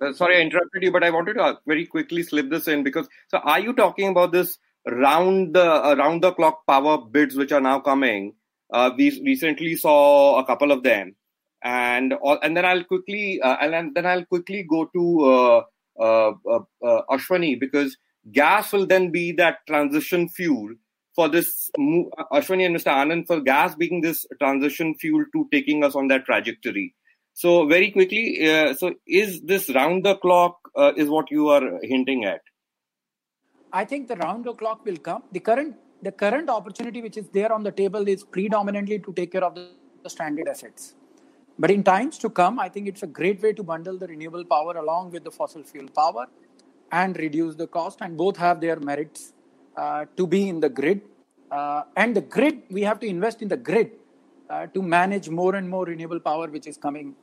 uh, 0.00 0.12
sorry, 0.12 0.38
I 0.38 0.40
interrupted 0.40 0.82
you, 0.82 0.92
but 0.92 1.04
I 1.04 1.10
wanted 1.10 1.34
to 1.34 1.42
uh, 1.42 1.54
very 1.66 1.86
quickly 1.86 2.22
slip 2.22 2.50
this 2.50 2.68
in 2.68 2.82
because 2.82 3.08
so 3.28 3.38
are 3.38 3.60
you 3.60 3.72
talking 3.72 4.08
about 4.08 4.32
this 4.32 4.58
round 4.86 5.54
the 5.54 5.64
uh, 5.64 5.94
round 5.96 6.22
the 6.22 6.32
clock 6.32 6.66
power 6.66 6.98
bids 6.98 7.36
which 7.36 7.52
are 7.52 7.60
now 7.60 7.80
coming? 7.80 8.34
Uh, 8.72 8.90
we 8.96 9.20
recently 9.24 9.76
saw 9.76 10.38
a 10.38 10.44
couple 10.44 10.70
of 10.72 10.82
them 10.82 11.14
and 11.62 12.14
and 12.42 12.56
then 12.56 12.64
I'll 12.64 12.84
quickly 12.84 13.40
uh, 13.40 13.56
and 13.60 13.94
then 13.94 14.06
I'll 14.06 14.24
quickly 14.24 14.64
go 14.68 14.86
to 14.86 15.24
uh, 15.24 15.62
uh, 15.98 16.32
uh, 16.48 16.60
uh, 16.84 17.02
Ashwani 17.10 17.58
because 17.58 17.96
gas 18.32 18.72
will 18.72 18.86
then 18.86 19.10
be 19.10 19.32
that 19.32 19.58
transition 19.66 20.28
fuel 20.28 20.74
for 21.14 21.28
this 21.28 21.70
Ashwani 21.76 22.66
and 22.66 22.76
Mr. 22.76 22.92
Anand 22.92 23.26
for 23.26 23.40
gas 23.40 23.74
being 23.74 24.00
this 24.00 24.24
transition 24.38 24.94
fuel 24.94 25.24
to 25.32 25.48
taking 25.52 25.82
us 25.82 25.94
on 25.94 26.08
that 26.08 26.24
trajectory. 26.24 26.94
So 27.40 27.50
very 27.68 27.92
quickly, 27.92 28.22
uh, 28.50 28.74
so 28.74 28.94
is 29.06 29.40
this 29.42 29.68
round 29.70 30.04
the 30.04 30.16
clock 30.16 30.54
uh, 30.76 30.92
is 30.96 31.08
what 31.08 31.30
you 31.30 31.50
are 31.50 31.78
hinting 31.82 32.24
at? 32.24 32.40
I 33.72 33.84
think 33.84 34.08
the 34.08 34.16
round 34.16 34.44
the 34.44 34.54
clock 34.54 34.84
will 34.84 34.96
come. 34.96 35.22
The 35.30 35.38
current 35.38 35.76
the 36.02 36.10
current 36.10 36.50
opportunity 36.50 37.00
which 37.00 37.16
is 37.16 37.28
there 37.28 37.52
on 37.52 37.62
the 37.62 37.70
table 37.70 38.08
is 38.08 38.24
predominantly 38.24 38.98
to 38.98 39.12
take 39.12 39.30
care 39.30 39.44
of 39.44 39.54
the, 39.54 39.68
the 40.02 40.10
stranded 40.10 40.48
assets. 40.48 40.96
But 41.60 41.70
in 41.70 41.84
times 41.84 42.18
to 42.24 42.28
come, 42.28 42.58
I 42.58 42.68
think 42.68 42.88
it's 42.88 43.04
a 43.04 43.12
great 43.20 43.40
way 43.40 43.52
to 43.52 43.62
bundle 43.62 43.96
the 43.98 44.08
renewable 44.08 44.44
power 44.44 44.76
along 44.76 45.12
with 45.12 45.22
the 45.22 45.30
fossil 45.30 45.62
fuel 45.62 45.88
power 45.94 46.26
and 46.90 47.16
reduce 47.16 47.54
the 47.54 47.68
cost. 47.68 48.00
And 48.00 48.16
both 48.16 48.36
have 48.36 48.60
their 48.60 48.80
merits 48.80 49.32
uh, 49.76 50.06
to 50.16 50.26
be 50.26 50.48
in 50.48 50.58
the 50.58 50.68
grid. 50.68 51.02
Uh, 51.52 51.82
and 51.96 52.16
the 52.16 52.20
grid, 52.36 52.62
we 52.68 52.82
have 52.82 52.98
to 52.98 53.06
invest 53.06 53.42
in 53.42 53.48
the 53.48 53.56
grid 53.56 53.92
uh, 54.50 54.66
to 54.66 54.82
manage 54.82 55.28
more 55.28 55.54
and 55.54 55.70
more 55.70 55.84
renewable 55.84 56.18
power, 56.18 56.48
which 56.48 56.66
is 56.66 56.76
coming 56.76 57.14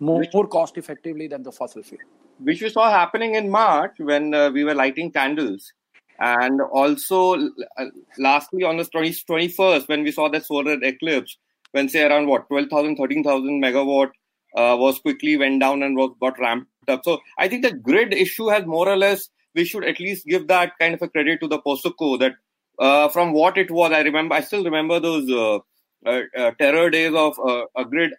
more, 0.00 0.24
more 0.32 0.46
cost 0.46 0.76
effectively 0.78 1.28
than 1.28 1.42
the 1.42 1.52
fossil 1.52 1.82
fuel. 1.82 2.00
Which 2.38 2.62
we 2.62 2.68
saw 2.68 2.90
happening 2.90 3.34
in 3.34 3.50
March 3.50 3.94
when 3.98 4.34
uh, 4.34 4.50
we 4.50 4.64
were 4.64 4.74
lighting 4.74 5.12
candles. 5.12 5.72
And 6.20 6.60
also, 6.60 7.34
uh, 7.76 7.86
lastly, 8.18 8.62
on 8.62 8.76
the 8.76 8.84
20, 8.84 9.10
21st, 9.10 9.88
when 9.88 10.02
we 10.02 10.12
saw 10.12 10.28
the 10.28 10.40
solar 10.40 10.82
eclipse, 10.82 11.36
when 11.72 11.88
say 11.88 12.04
around 12.04 12.28
what 12.28 12.48
12,000, 12.48 12.96
13,000 12.96 13.62
megawatt 13.62 14.10
uh, 14.56 14.76
was 14.78 14.98
quickly 15.00 15.36
went 15.36 15.60
down 15.60 15.82
and 15.82 15.96
was 15.96 16.14
got 16.20 16.38
ramped 16.38 16.68
up. 16.88 17.04
So 17.04 17.20
I 17.38 17.48
think 17.48 17.64
the 17.64 17.72
grid 17.72 18.12
issue 18.14 18.48
has 18.48 18.64
more 18.64 18.88
or 18.88 18.96
less 18.96 19.28
we 19.54 19.64
should 19.64 19.84
at 19.84 20.00
least 20.00 20.26
give 20.26 20.46
that 20.48 20.72
kind 20.78 20.94
of 20.94 21.02
a 21.02 21.08
credit 21.08 21.40
to 21.40 21.48
the 21.48 21.60
POSOCO 21.60 22.18
that 22.20 22.34
uh, 22.78 23.08
from 23.08 23.32
what 23.32 23.56
it 23.56 23.70
was, 23.70 23.92
I 23.92 24.00
remember, 24.00 24.34
I 24.34 24.40
still 24.40 24.64
remember 24.64 24.98
those 24.98 25.30
uh, 25.30 25.58
uh, 26.06 26.22
uh 26.36 26.50
terror 26.58 26.90
days 26.90 27.14
of 27.14 27.38
uh, 27.38 27.64
a 27.76 27.84
grid 27.84 28.12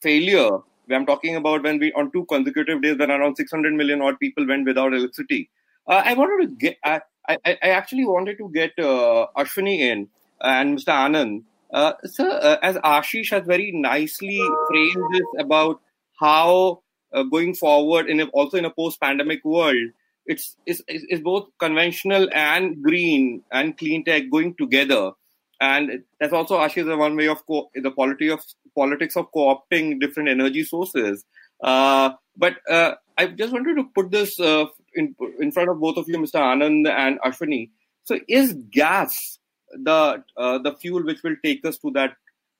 failure. 0.00 0.50
I'm 0.92 1.06
talking 1.06 1.36
about 1.36 1.62
when 1.62 1.78
we 1.78 1.92
on 1.92 2.10
two 2.12 2.24
consecutive 2.26 2.82
days 2.82 2.98
when 2.98 3.10
around 3.10 3.36
600 3.36 3.74
million 3.74 4.02
odd 4.02 4.18
people 4.18 4.46
went 4.46 4.66
without 4.66 4.92
electricity. 4.92 5.50
Uh, 5.86 6.02
I 6.04 6.14
wanted 6.14 6.48
to 6.48 6.56
get, 6.56 6.78
I, 6.84 7.00
I, 7.28 7.38
I, 7.44 7.68
actually 7.70 8.04
wanted 8.04 8.38
to 8.38 8.50
get 8.52 8.76
Ashwani 8.76 9.78
in 9.78 10.08
and 10.40 10.78
Mr. 10.78 10.92
Anand 10.92 11.42
uh, 11.72 11.92
so, 12.04 12.28
uh, 12.28 12.58
as 12.62 12.76
Ashish 12.76 13.30
has 13.30 13.46
very 13.46 13.70
nicely 13.72 14.40
framed 14.68 15.04
this 15.12 15.26
about 15.38 15.80
how 16.18 16.82
uh, 17.12 17.22
going 17.22 17.54
forward, 17.54 18.08
in 18.08 18.20
a, 18.20 18.24
also 18.26 18.56
in 18.56 18.64
a 18.64 18.70
post-pandemic 18.70 19.44
world, 19.44 19.90
it's, 20.26 20.56
it's, 20.66 20.82
it's 20.86 21.22
both 21.22 21.48
conventional 21.58 22.28
and 22.32 22.82
green 22.82 23.42
and 23.52 23.76
clean 23.78 24.04
tech 24.04 24.24
going 24.30 24.54
together. 24.54 25.12
And 25.60 26.02
that's 26.18 26.32
also 26.32 26.60
actually 26.60 26.84
the 26.84 26.96
one 26.96 27.16
way 27.16 27.28
of 27.28 27.46
co- 27.46 27.70
the 27.74 27.90
politics 27.90 28.32
of 28.32 28.44
politics 28.74 29.16
of 29.16 29.30
co-opting 29.32 30.00
different 30.00 30.28
energy 30.28 30.64
sources. 30.64 31.24
Uh, 31.62 32.10
but 32.36 32.56
uh, 32.68 32.94
I 33.18 33.26
just 33.26 33.52
wanted 33.52 33.76
to 33.76 33.84
put 33.94 34.10
this 34.10 34.40
uh, 34.40 34.66
in 34.94 35.14
in 35.38 35.52
front 35.52 35.68
of 35.68 35.78
both 35.78 35.98
of 35.98 36.08
you, 36.08 36.16
Mr. 36.16 36.40
Anand 36.40 36.88
and 36.88 37.20
Ashwini. 37.20 37.70
So, 38.04 38.18
is 38.28 38.54
gas 38.70 39.38
the 39.72 40.22
uh, 40.36 40.58
the 40.58 40.74
fuel 40.76 41.04
which 41.04 41.22
will 41.22 41.36
take 41.44 41.64
us 41.64 41.78
to 41.78 41.90
that 41.92 42.16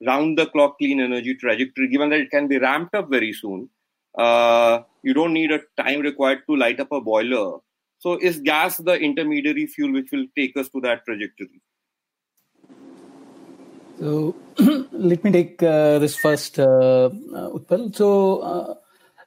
round 0.06 0.38
the 0.38 0.46
clock 0.46 0.78
clean 0.78 1.00
energy 1.00 1.34
trajectory 1.34 1.88
given 1.88 2.10
that 2.10 2.20
it 2.20 2.30
can 2.30 2.48
be 2.48 2.58
ramped 2.58 2.94
up 2.94 3.10
very 3.10 3.32
soon 3.32 3.68
uh, 4.18 4.80
you 5.02 5.14
don't 5.14 5.32
need 5.32 5.50
a 5.50 5.60
time 5.82 6.00
required 6.00 6.42
to 6.46 6.56
light 6.56 6.80
up 6.80 6.92
a 6.92 7.00
boiler 7.00 7.58
so 7.98 8.14
is 8.14 8.40
gas 8.40 8.78
the 8.78 8.94
intermediary 8.94 9.66
fuel 9.66 9.92
which 9.92 10.10
will 10.12 10.26
take 10.36 10.56
us 10.56 10.68
to 10.68 10.80
that 10.80 11.04
trajectory 11.04 11.60
so 14.00 14.34
let 14.92 15.22
me 15.22 15.30
take 15.30 15.62
uh, 15.62 15.98
this 15.98 16.16
first 16.16 16.58
uh, 16.58 17.10
uh 17.38 17.56
Utpal. 17.56 17.94
so 17.94 18.38
uh, 18.40 18.74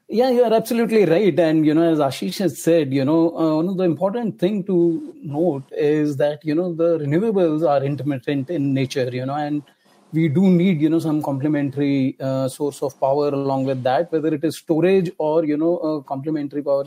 yeah, 0.10 0.30
you 0.30 0.44
are 0.44 0.54
absolutely 0.54 1.06
right. 1.06 1.38
And, 1.40 1.66
you 1.66 1.74
know, 1.74 1.92
as 1.92 1.98
Ashish 1.98 2.38
has 2.40 2.62
said, 2.62 2.94
you 2.94 3.04
know, 3.04 3.36
uh, 3.36 3.56
one 3.56 3.68
of 3.70 3.78
the 3.78 3.84
important 3.84 4.38
thing 4.38 4.64
to 4.66 5.16
note 5.24 5.64
is 5.72 6.18
that, 6.18 6.46
you 6.46 6.54
know, 6.54 6.72
the 6.74 7.00
renewables 7.00 7.68
are 7.68 7.84
intermittent 7.84 8.50
in 8.50 8.74
nature, 8.74 9.10
you 9.12 9.26
know, 9.26 9.34
and 9.34 9.64
we 10.12 10.28
do 10.28 10.52
need, 10.52 10.82
you 10.82 10.90
know, 10.90 11.00
some 11.00 11.24
complementary 11.24 12.16
uh, 12.20 12.48
source 12.48 12.84
of 12.84 13.00
power 13.00 13.30
along 13.30 13.64
with 13.64 13.82
that, 13.84 14.12
whether 14.12 14.32
it 14.32 14.44
is 14.44 14.58
storage 14.58 15.10
or, 15.18 15.46
you 15.46 15.58
know, 15.58 16.04
complementary 16.08 16.62
power 16.62 16.86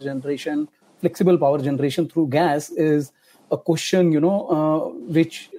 generation, 0.00 0.68
flexible 1.00 1.36
power 1.36 1.58
generation 1.58 2.08
through 2.08 2.28
gas 2.28 2.70
is 2.70 3.10
a 3.50 3.56
question, 3.56 4.12
you 4.12 4.20
know, 4.20 4.46
uh, 4.48 4.88
which 5.10 5.50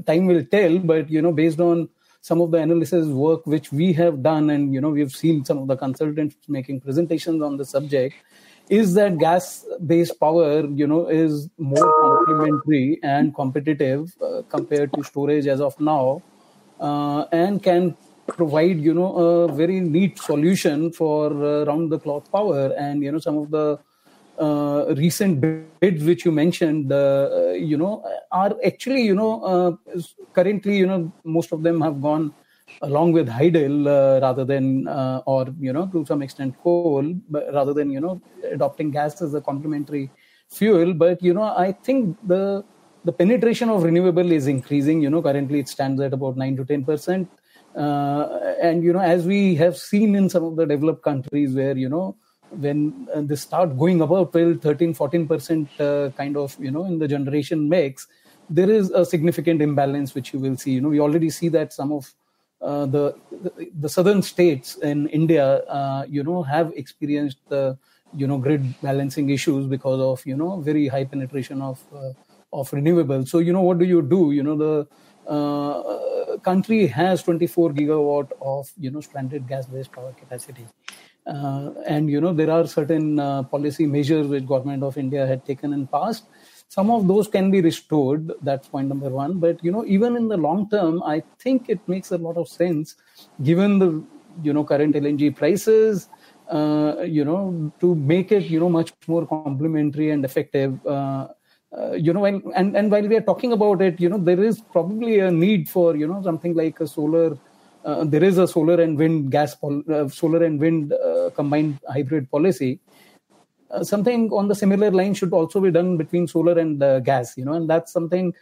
time 0.00 0.26
will 0.26 0.44
tell. 0.44 0.78
But, 0.78 1.10
you 1.10 1.22
know, 1.22 1.32
based 1.32 1.60
on 1.60 1.88
some 2.24 2.40
of 2.40 2.50
the 2.50 2.58
analysis 2.58 3.06
work 3.06 3.46
which 3.46 3.70
we 3.70 3.92
have 3.92 4.22
done 4.22 4.48
and 4.48 4.72
you 4.72 4.80
know 4.80 4.88
we've 4.88 5.12
seen 5.12 5.44
some 5.44 5.58
of 5.58 5.66
the 5.68 5.76
consultants 5.76 6.34
making 6.48 6.80
presentations 6.80 7.42
on 7.42 7.58
the 7.58 7.66
subject 7.66 8.14
is 8.70 8.94
that 8.94 9.18
gas 9.18 9.66
based 9.86 10.18
power 10.18 10.66
you 10.80 10.86
know 10.86 11.06
is 11.06 11.50
more 11.58 11.90
complementary 12.00 12.98
and 13.02 13.34
competitive 13.34 14.10
uh, 14.22 14.40
compared 14.48 14.90
to 14.94 15.04
storage 15.04 15.46
as 15.46 15.60
of 15.60 15.78
now 15.78 16.22
uh, 16.80 17.26
and 17.30 17.62
can 17.62 17.94
provide 18.26 18.80
you 18.80 18.94
know 18.94 19.14
a 19.16 19.52
very 19.52 19.80
neat 19.80 20.18
solution 20.18 20.90
for 20.92 21.26
uh, 21.44 21.64
round 21.66 21.92
the 21.92 21.98
clock 21.98 22.30
power 22.32 22.72
and 22.78 23.02
you 23.02 23.12
know 23.12 23.18
some 23.18 23.36
of 23.36 23.50
the 23.50 23.78
uh, 24.38 24.94
recent 24.96 25.40
bids 25.40 26.04
which 26.04 26.24
you 26.24 26.32
mentioned, 26.32 26.92
uh, 26.92 27.52
you 27.52 27.76
know, 27.76 28.04
are 28.32 28.54
actually, 28.64 29.02
you 29.02 29.14
know, 29.14 29.42
uh, 29.42 30.00
currently, 30.32 30.76
you 30.76 30.86
know, 30.86 31.12
most 31.24 31.52
of 31.52 31.62
them 31.62 31.80
have 31.80 32.00
gone 32.00 32.34
along 32.82 33.12
with 33.12 33.28
hydel 33.28 33.86
uh, 33.86 34.20
rather 34.20 34.44
than, 34.44 34.88
uh, 34.88 35.22
or 35.26 35.46
you 35.60 35.72
know, 35.72 35.86
to 35.88 36.04
some 36.06 36.22
extent 36.22 36.54
coal, 36.62 37.14
rather 37.52 37.72
than 37.72 37.90
you 37.90 38.00
know, 38.00 38.20
adopting 38.50 38.90
gas 38.90 39.20
as 39.22 39.34
a 39.34 39.40
complementary 39.40 40.10
fuel. 40.50 40.94
But 40.94 41.22
you 41.22 41.34
know, 41.34 41.42
I 41.42 41.72
think 41.72 42.16
the 42.26 42.64
the 43.04 43.12
penetration 43.12 43.68
of 43.68 43.82
renewable 43.82 44.32
is 44.32 44.46
increasing. 44.46 45.02
You 45.02 45.10
know, 45.10 45.22
currently 45.22 45.60
it 45.60 45.68
stands 45.68 46.00
at 46.00 46.12
about 46.12 46.36
nine 46.36 46.56
to 46.56 46.64
ten 46.64 46.84
percent. 46.84 47.28
Uh, 47.76 48.54
and 48.62 48.82
you 48.84 48.92
know, 48.92 49.00
as 49.00 49.26
we 49.26 49.54
have 49.56 49.76
seen 49.76 50.14
in 50.14 50.28
some 50.28 50.44
of 50.44 50.56
the 50.56 50.64
developed 50.64 51.02
countries 51.02 51.54
where 51.54 51.76
you 51.76 51.88
know 51.88 52.16
when 52.58 53.08
uh, 53.14 53.20
they 53.22 53.36
start 53.36 53.76
going 53.78 54.00
above 54.00 54.32
12 54.32 54.60
13 54.60 54.94
14% 54.94 55.68
uh, 55.80 56.10
kind 56.10 56.36
of 56.36 56.56
you 56.58 56.70
know 56.70 56.84
in 56.84 56.98
the 56.98 57.08
generation 57.08 57.68
mix 57.68 58.06
there 58.50 58.70
is 58.70 58.90
a 58.90 59.04
significant 59.04 59.62
imbalance 59.62 60.14
which 60.14 60.34
you 60.34 60.38
will 60.38 60.56
see. 60.56 60.72
You 60.72 60.82
know 60.82 60.90
we 60.90 61.00
already 61.00 61.30
see 61.30 61.48
that 61.48 61.72
some 61.72 61.92
of 61.92 62.12
uh, 62.60 62.86
the, 62.86 63.14
the, 63.30 63.70
the 63.80 63.88
southern 63.88 64.22
states 64.22 64.76
in 64.76 65.06
india 65.08 65.56
uh, 65.64 66.04
you 66.08 66.22
know 66.22 66.42
have 66.42 66.72
experienced 66.76 67.38
the 67.48 67.76
you 68.14 68.26
know 68.26 68.38
grid 68.38 68.62
balancing 68.80 69.30
issues 69.30 69.66
because 69.66 70.00
of 70.00 70.24
you 70.26 70.36
know 70.36 70.60
very 70.60 70.86
high 70.86 71.04
penetration 71.04 71.60
of 71.60 71.82
uh, 71.94 72.12
of 72.52 72.70
renewables. 72.70 73.28
So 73.28 73.38
you 73.38 73.52
know 73.52 73.62
what 73.62 73.78
do 73.78 73.84
you 73.84 74.00
do? 74.00 74.30
You 74.32 74.42
know 74.42 74.56
the 74.56 74.86
uh, 75.30 76.36
country 76.38 76.86
has 76.86 77.22
24 77.22 77.70
gigawatt 77.70 78.30
of 78.40 78.70
you 78.78 78.90
know 78.90 79.00
stranded 79.00 79.48
gas 79.48 79.66
based 79.66 79.92
power 79.92 80.12
capacity 80.12 80.66
uh, 81.26 81.70
and 81.86 82.10
you 82.10 82.20
know 82.20 82.32
there 82.32 82.50
are 82.50 82.66
certain 82.66 83.18
uh, 83.18 83.42
policy 83.44 83.86
measures 83.86 84.26
which 84.26 84.46
government 84.46 84.82
of 84.82 84.98
India 84.98 85.26
had 85.26 85.44
taken 85.44 85.72
in 85.72 85.86
past. 85.86 86.24
Some 86.68 86.90
of 86.90 87.06
those 87.06 87.28
can 87.28 87.50
be 87.50 87.60
restored. 87.60 88.32
That's 88.42 88.68
point 88.68 88.88
number 88.88 89.08
one. 89.08 89.38
But 89.38 89.62
you 89.64 89.72
know 89.72 89.84
even 89.86 90.16
in 90.16 90.28
the 90.28 90.36
long 90.36 90.68
term, 90.68 91.02
I 91.02 91.22
think 91.38 91.68
it 91.68 91.80
makes 91.88 92.10
a 92.10 92.18
lot 92.18 92.36
of 92.36 92.48
sense 92.48 92.96
given 93.42 93.78
the 93.78 94.04
you 94.42 94.52
know 94.52 94.64
current 94.64 94.94
LNG 94.94 95.36
prices. 95.36 96.08
Uh, 96.50 97.00
you 97.06 97.24
know 97.24 97.72
to 97.80 97.94
make 97.94 98.30
it 98.30 98.44
you 98.44 98.60
know 98.60 98.68
much 98.68 98.92
more 99.06 99.26
complementary 99.26 100.10
and 100.10 100.24
effective. 100.24 100.84
Uh, 100.86 101.28
uh, 101.76 101.92
you 101.92 102.12
know, 102.12 102.24
and, 102.24 102.42
and 102.54 102.76
and 102.76 102.90
while 102.90 103.06
we 103.06 103.16
are 103.16 103.20
talking 103.22 103.52
about 103.52 103.82
it, 103.82 104.00
you 104.00 104.08
know, 104.08 104.18
there 104.18 104.40
is 104.40 104.60
probably 104.60 105.18
a 105.18 105.30
need 105.30 105.68
for 105.68 105.96
you 105.96 106.06
know 106.06 106.22
something 106.22 106.54
like 106.54 106.78
a 106.80 106.86
solar 106.86 107.36
uh, 107.84 108.04
there 108.04 108.24
is 108.24 108.38
a 108.38 108.48
solar 108.48 108.80
and 108.80 108.96
wind 108.96 109.30
gas 109.30 109.54
pol- 109.54 109.82
uh, 109.92 110.08
solar 110.08 110.42
and 110.42 110.58
wind 110.58 110.92
uh, 110.92 111.30
combined 111.34 111.78
hybrid 111.92 112.30
policy. 112.30 112.80
Uh, 113.70 113.84
something 113.84 114.30
on 114.30 114.48
the 114.48 114.54
similar 114.54 114.90
line 114.90 115.12
should 115.12 115.32
also 115.32 115.60
be 115.60 115.70
done 115.70 115.96
between 115.96 116.26
solar 116.26 116.58
and 116.58 116.82
uh, 116.82 117.00
gas 117.00 117.36
you 117.36 117.44
know 117.44 117.54
and 117.54 117.68
that's 117.68 117.92
something 117.92 118.32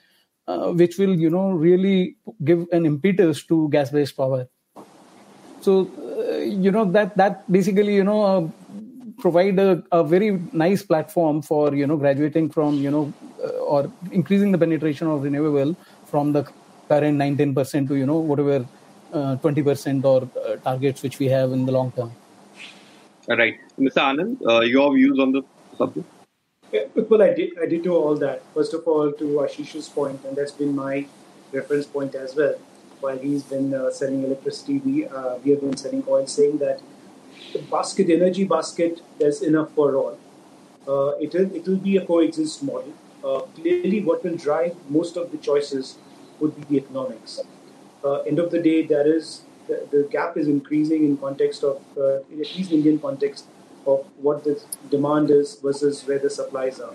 which 0.75 0.99
will 0.99 1.15
you 1.19 1.31
know 1.31 1.51
really 1.51 2.17
give 2.45 2.67
an 2.73 2.85
impetus 2.87 3.43
to 3.45 3.69
gas 3.71 3.91
based 3.91 4.17
power. 4.17 4.47
So 5.61 5.91
you 6.45 6.71
know 6.71 6.85
that 6.93 7.17
that 7.17 7.51
basically 7.51 7.95
you 7.95 8.05
know 8.05 8.53
provide 9.19 9.59
a, 9.59 9.83
a, 9.93 10.03
very 10.03 10.31
nice 10.53 10.83
platform 10.83 11.43
for 11.43 11.75
you 11.75 11.87
know 11.87 11.97
graduating 11.97 12.51
from 12.51 12.75
you 12.75 12.91
know 12.91 13.13
or 13.67 13.91
increasing 14.11 14.53
the 14.53 14.59
penetration 14.59 15.07
of 15.07 15.23
renewable 15.23 15.77
from 16.07 16.33
the 16.33 16.45
current 16.89 17.17
9 17.17 17.37
10% 17.37 17.89
to 17.89 17.95
you 17.95 18.05
know 18.05 18.19
whatever 18.19 18.67
20% 19.13 20.05
uh, 20.05 20.09
or 20.09 20.29
uh, 20.41 20.57
targets 20.57 21.03
which 21.03 21.19
we 21.19 21.27
have 21.27 21.53
in 21.53 21.67
the 21.67 21.73
long 21.73 21.93
term. 21.93 22.13
Right. 23.29 23.59
Mr. 23.79 24.03
Anand, 24.11 24.39
uh, 24.47 24.61
your 24.61 24.95
views 24.95 25.19
on 25.19 25.33
the 25.33 25.43
subject? 25.77 26.07
well, 26.95 27.23
I 27.23 27.35
did, 27.35 27.51
I 27.63 27.67
did 27.67 27.83
do 27.83 27.95
all 27.95 28.17
that. 28.17 28.43
First 28.55 28.75
of 28.75 28.87
all, 28.87 29.13
to 29.13 29.25
Ashish's 29.25 29.89
point, 29.89 30.25
and 30.25 30.37
that's 30.37 30.53
been 30.53 30.75
my 30.75 31.07
reference 31.53 31.87
point 31.87 32.15
as 32.15 32.35
well. 32.35 32.55
While 33.01 33.19
he's 33.19 33.43
been 33.43 33.75
uh, 33.75 33.91
selling 33.91 34.25
electricity, 34.25 34.79
we, 34.79 35.07
uh, 35.07 35.37
we 35.45 35.51
have 35.51 35.61
been 35.61 35.77
selling 35.77 36.05
oil, 36.09 36.27
saying 36.27 36.59
that 36.59 36.81
the 37.53 37.59
basket, 37.59 38.09
energy 38.11 38.45
basket, 38.45 39.01
there's 39.19 39.43
enough 39.43 39.73
for 39.73 39.97
all. 39.97 40.19
Uh, 40.87 41.17
it 41.19 41.33
will 41.33 41.55
it 41.55 41.67
will 41.67 41.77
be 41.77 41.97
a 41.97 42.05
coexist 42.05 42.63
model. 42.63 42.93
Uh, 43.25 43.41
clearly, 43.57 44.01
what 44.03 44.25
will 44.25 44.37
drive 44.37 44.75
most 44.89 45.17
of 45.17 45.31
the 45.31 45.39
choices 45.39 45.97
would 46.41 46.57
be 46.57 46.63
the 46.71 46.85
economics. 46.85 47.41
Uh, 48.05 48.21
end 48.23 48.39
of 48.39 48.51
the 48.51 48.61
day, 48.61 48.85
there 48.85 49.07
is 49.07 49.43
the, 49.69 49.87
the, 49.91 50.09
gap 50.11 50.37
is 50.37 50.49
increasing 50.49 51.05
in 51.05 51.17
context 51.17 51.63
of 51.63 51.81
uh, 51.97 52.19
in 52.33 52.41
at 52.41 52.57
least 52.57 52.73
Indian 52.73 52.99
context 52.99 53.47
of 53.87 54.05
what 54.19 54.43
the 54.43 54.61
demand 54.91 55.31
is 55.31 55.57
versus 55.57 56.05
where 56.07 56.19
the 56.19 56.31
supplies 56.31 56.81
are. 56.81 56.95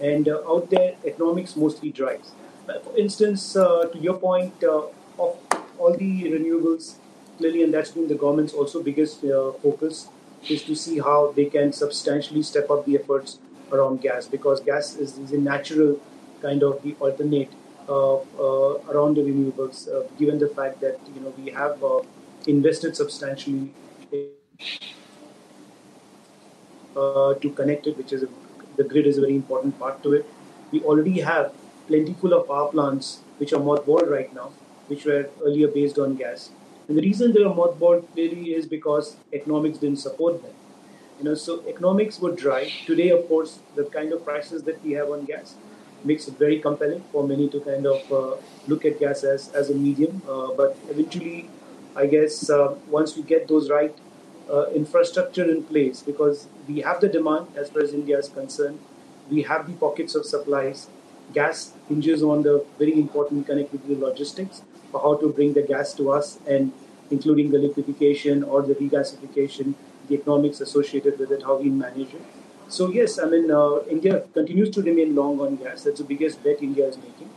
And 0.00 0.28
uh, 0.28 0.42
out 0.48 0.68
there, 0.70 0.96
economics 1.04 1.56
mostly 1.56 1.90
drives. 1.90 2.32
For 2.66 2.96
instance, 2.96 3.52
to 3.52 3.90
your 4.00 4.14
point 4.14 4.62
of 4.64 4.92
all 5.18 5.96
the 5.96 6.22
renewables, 6.24 6.94
clearly, 7.38 7.62
and 7.62 7.74
that's 7.74 7.90
been 7.90 8.08
the 8.08 8.14
government's 8.14 8.52
also 8.52 8.82
biggest 8.82 9.20
focus, 9.62 10.08
is 10.48 10.62
to 10.64 10.74
see 10.74 10.98
how 10.98 11.32
they 11.32 11.46
can 11.46 11.72
substantially 11.72 12.42
step 12.42 12.70
up 12.70 12.84
the 12.86 12.96
efforts 12.96 13.38
around 13.72 14.00
gas 14.00 14.26
because 14.26 14.60
gas 14.60 14.96
is, 14.96 15.18
is 15.18 15.32
a 15.32 15.38
natural 15.38 15.98
kind 16.40 16.62
of 16.62 16.82
the 16.82 16.94
alternate 17.00 17.50
Uh, 17.88 18.78
around 18.90 19.16
the 19.16 19.22
renewables, 19.22 19.88
uh, 19.92 20.06
given 20.16 20.38
the 20.38 20.48
fact 20.48 20.80
that 20.80 21.00
you 21.14 21.20
know 21.20 21.34
we 21.36 21.50
have 21.50 21.82
uh, 21.82 22.00
invested 22.46 22.96
substantially 22.96 23.72
uh, 26.96 27.34
to 27.34 27.50
connect 27.50 27.88
it, 27.88 27.96
which 27.98 28.12
is 28.12 28.22
a, 28.22 28.28
the 28.76 28.84
grid 28.84 29.04
is 29.04 29.18
a 29.18 29.20
very 29.20 29.34
important 29.34 29.76
part 29.80 30.00
to 30.04 30.12
it. 30.12 30.24
We 30.70 30.80
already 30.82 31.20
have 31.20 31.52
plentiful 31.88 32.32
of 32.34 32.46
power 32.46 32.70
plants 32.70 33.20
which 33.38 33.52
are 33.52 33.60
mothballed 33.60 34.08
right 34.08 34.32
now, 34.32 34.52
which 34.86 35.04
were 35.04 35.28
earlier 35.44 35.66
based 35.66 35.98
on 35.98 36.14
gas. 36.14 36.50
And 36.86 36.96
the 36.96 37.02
reason 37.02 37.32
they 37.32 37.42
are 37.42 37.54
mothballed 37.54 38.12
clearly 38.12 38.54
is 38.54 38.66
because 38.66 39.16
economics 39.32 39.78
didn't 39.78 39.98
support 39.98 40.40
them. 40.40 40.54
You 41.18 41.24
know, 41.24 41.34
so 41.34 41.64
economics 41.68 42.20
were 42.20 42.30
dry. 42.30 42.72
Today, 42.86 43.10
of 43.10 43.26
course, 43.26 43.58
the 43.74 43.84
kind 43.86 44.12
of 44.12 44.24
prices 44.24 44.62
that 44.62 44.82
we 44.84 44.92
have 44.92 45.10
on 45.10 45.24
gas 45.24 45.56
makes 46.04 46.28
it 46.28 46.38
very 46.38 46.58
compelling 46.58 47.02
for 47.12 47.26
many 47.26 47.48
to 47.48 47.60
kind 47.60 47.86
of 47.86 48.12
uh, 48.12 48.36
look 48.66 48.84
at 48.84 48.98
gas 48.98 49.24
as, 49.24 49.50
as 49.52 49.70
a 49.70 49.74
medium. 49.74 50.22
Uh, 50.28 50.48
but 50.56 50.76
eventually, 50.90 51.48
I 51.96 52.06
guess 52.06 52.50
uh, 52.50 52.74
once 52.88 53.16
we 53.16 53.22
get 53.22 53.48
those 53.48 53.70
right, 53.70 53.94
infrastructure 54.74 55.50
in 55.50 55.62
place 55.62 56.02
because 56.02 56.46
we 56.68 56.80
have 56.82 57.00
the 57.00 57.08
demand 57.08 57.46
as 57.56 57.70
far 57.70 57.80
as 57.80 57.94
India 57.94 58.18
is 58.18 58.28
concerned. 58.28 58.78
We 59.30 59.42
have 59.42 59.66
the 59.66 59.72
pockets 59.72 60.14
of 60.14 60.26
supplies. 60.26 60.88
Gas 61.32 61.72
hinges 61.88 62.22
on 62.22 62.42
the 62.42 62.62
very 62.78 62.92
important 62.92 63.48
connectivity 63.48 63.98
logistics 63.98 64.60
for 64.90 65.00
how 65.00 65.14
to 65.16 65.30
bring 65.30 65.54
the 65.54 65.62
gas 65.62 65.94
to 65.94 66.12
us 66.12 66.38
and 66.46 66.70
including 67.10 67.50
the 67.50 67.58
liquefaction 67.58 68.42
or 68.42 68.60
the 68.60 68.74
regasification, 68.74 69.74
the 70.08 70.16
economics 70.16 70.60
associated 70.60 71.18
with 71.18 71.32
it, 71.32 71.42
how 71.42 71.56
we 71.56 71.70
manage 71.70 72.12
it. 72.14 72.41
So 72.72 72.90
yes, 72.90 73.18
I 73.18 73.26
mean, 73.26 73.50
uh, 73.50 73.80
India 73.90 74.22
continues 74.32 74.70
to 74.70 74.82
remain 74.82 75.14
long 75.14 75.40
on 75.40 75.56
gas. 75.56 75.84
That's 75.84 75.98
the 75.98 76.04
biggest 76.04 76.42
bet 76.42 76.62
India 76.62 76.86
is 76.88 76.96
making. 76.96 77.28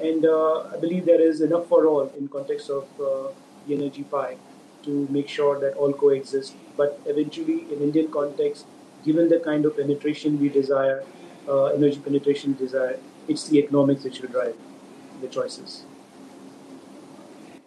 And 0.00 0.24
uh, 0.24 0.60
I 0.72 0.76
believe 0.76 1.06
there 1.06 1.20
is 1.20 1.40
enough 1.40 1.66
for 1.66 1.86
all 1.86 2.06
in 2.18 2.28
context 2.28 2.70
of 2.70 2.84
uh, 3.00 3.32
the 3.66 3.74
energy 3.74 4.04
pie 4.04 4.36
to 4.84 5.08
make 5.10 5.28
sure 5.28 5.58
that 5.60 5.74
all 5.74 5.92
coexist. 5.92 6.54
But 6.76 7.00
eventually, 7.06 7.58
in 7.72 7.82
Indian 7.82 8.12
context, 8.12 8.66
given 9.04 9.28
the 9.28 9.40
kind 9.40 9.64
of 9.64 9.76
penetration 9.76 10.40
we 10.40 10.48
desire, 10.48 11.02
uh, 11.48 11.66
energy 11.80 11.98
penetration 11.98 12.54
desire, 12.54 12.98
it's 13.28 13.48
the 13.48 13.58
economics 13.58 14.04
which 14.04 14.20
will 14.20 14.30
drive 14.30 14.56
the 15.20 15.28
choices. 15.28 15.84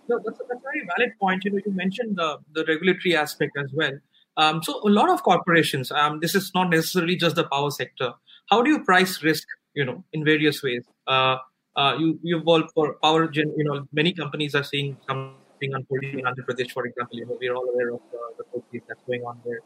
No, 0.08 0.20
that's 0.24 0.40
a, 0.40 0.44
that's 0.50 0.60
a 0.60 0.64
very 0.64 0.88
valid 0.96 1.12
point. 1.20 1.44
You 1.46 1.52
know, 1.52 1.60
you 1.66 1.72
mentioned 1.74 2.18
the, 2.18 2.38
the 2.54 2.66
regulatory 2.66 3.16
aspect 3.16 3.58
as 3.58 3.72
well. 3.74 3.94
Um, 4.38 4.63
so 4.63 4.82
a 4.84 4.89
lot 4.89 5.10
of 5.10 5.24
corporations, 5.24 5.91
um, 5.91 6.19
this 6.19 6.36
is 6.36 6.52
not 6.56 6.69
necessarily 6.69 7.15
just 7.15 7.36
the 7.36 7.43
power 7.43 7.72
sector. 7.72 8.13
How 8.50 8.62
do 8.62 8.69
you 8.69 8.84
price 8.84 9.22
risk? 9.24 9.48
You 9.76 9.86
know, 9.86 10.04
in 10.13 10.24
various 10.24 10.62
ways. 10.62 10.86
Uh, 11.08 11.38
uh, 11.76 11.96
you 11.98 12.19
you 12.22 12.38
involve 12.38 12.72
for 12.74 12.93
power 13.02 13.28
gen. 13.28 13.52
You 13.58 13.63
know, 13.63 13.88
many 13.91 14.13
companies 14.13 14.54
are 14.54 14.63
seeing 14.63 14.98
something 15.08 15.74
unfolding 15.74 16.19
in 16.19 16.26
Andhra 16.26 16.46
Pradesh, 16.46 16.72
for 16.72 16.86
example. 16.86 17.17
You 17.17 17.26
know, 17.26 17.38
we're 17.39 17.56
all 17.56 17.67
aware 17.69 17.89
of 17.89 18.02
uh, 18.13 18.43
the 18.54 18.82
that's 18.88 19.02
going 19.08 19.24
on 19.24 19.41
there. 19.46 19.62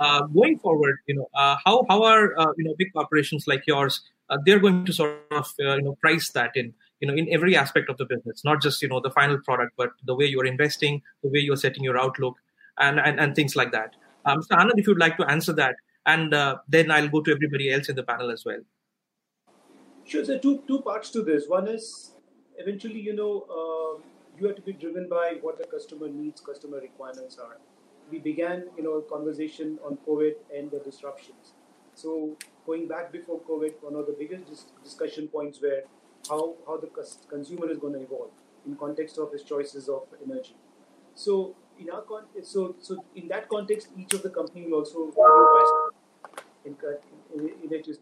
Uh, 0.00 0.22
going 0.26 0.58
forward, 0.58 0.96
you 1.06 1.14
know, 1.14 1.28
uh, 1.34 1.56
how 1.64 1.86
how 1.88 2.02
are 2.02 2.38
uh, 2.38 2.52
you 2.58 2.64
know 2.64 2.74
big 2.76 2.92
corporations 2.92 3.46
like 3.46 3.62
yours? 3.66 4.00
Uh, 4.28 4.38
they're 4.44 4.58
going 4.58 4.84
to 4.84 4.92
sort 4.92 5.20
of 5.30 5.52
uh, 5.60 5.76
you 5.76 5.82
know 5.82 5.94
price 6.00 6.30
that 6.32 6.50
in 6.54 6.74
you 7.00 7.08
know 7.08 7.14
in 7.14 7.28
every 7.32 7.56
aspect 7.56 7.88
of 7.88 7.96
the 7.96 8.04
business, 8.04 8.44
not 8.44 8.60
just 8.60 8.82
you 8.82 8.88
know 8.88 9.00
the 9.00 9.10
final 9.10 9.38
product, 9.38 9.72
but 9.76 9.90
the 10.04 10.14
way 10.14 10.26
you're 10.26 10.46
investing, 10.46 11.00
the 11.22 11.30
way 11.30 11.38
you're 11.38 11.56
setting 11.56 11.84
your 11.84 11.98
outlook, 11.98 12.36
and 12.78 12.98
and, 13.00 13.20
and 13.20 13.34
things 13.34 13.56
like 13.56 13.72
that. 13.72 13.96
Um, 14.24 14.42
so 14.42 14.56
Anand, 14.56 14.72
if 14.76 14.86
you'd 14.86 14.98
like 14.98 15.16
to 15.18 15.30
answer 15.30 15.52
that, 15.54 15.76
and 16.06 16.32
then 16.68 16.90
I'll 16.90 17.08
go 17.08 17.20
to 17.22 17.30
everybody 17.32 17.72
else 17.72 17.88
in 17.88 17.96
the 17.96 18.02
panel 18.02 18.30
as 18.30 18.44
well. 18.44 18.60
Sure. 20.04 20.24
So 20.24 20.38
two 20.38 20.62
two 20.66 20.80
parts 20.80 21.10
to 21.10 21.22
this. 21.22 21.46
One 21.48 21.68
is 21.68 22.12
eventually, 22.58 23.00
you 23.00 23.14
know, 23.14 23.46
um, 23.50 24.02
you 24.38 24.46
have 24.46 24.56
to 24.56 24.62
be 24.62 24.72
driven 24.72 25.08
by 25.08 25.38
what 25.40 25.58
the 25.58 25.64
customer 25.64 26.08
needs, 26.08 26.40
customer 26.40 26.80
requirements 26.80 27.38
are. 27.38 27.58
We 28.10 28.18
began, 28.18 28.64
you 28.76 28.82
know, 28.82 29.00
conversation 29.00 29.78
on 29.84 29.98
COVID 30.06 30.34
and 30.54 30.70
the 30.70 30.78
disruptions. 30.78 31.54
So 31.94 32.36
going 32.66 32.86
back 32.86 33.12
before 33.12 33.40
COVID, 33.40 33.74
one 33.80 33.94
of 33.94 34.06
the 34.06 34.12
biggest 34.18 34.46
dis- 34.46 34.66
discussion 34.82 35.28
points 35.28 35.60
were 35.60 35.82
how, 36.28 36.54
how 36.66 36.76
the 36.78 36.88
consumer 37.28 37.70
is 37.70 37.78
going 37.78 37.94
to 37.94 38.00
evolve 38.00 38.30
in 38.66 38.76
context 38.76 39.18
of 39.18 39.32
his 39.32 39.42
choices 39.42 39.88
of 39.88 40.02
energy. 40.24 40.56
So 41.14 41.54
in 41.78 41.90
our 41.90 42.04
so 42.42 42.76
so 42.80 43.04
in 43.14 43.28
that 43.28 43.48
context, 43.48 43.88
each 43.96 44.14
of 44.14 44.22
the 44.22 44.30
company 44.30 44.66
will 44.66 44.78
also 44.78 45.12
in, 46.64 46.76
in, 47.34 47.50
in 47.62 47.82
to, 47.82 47.94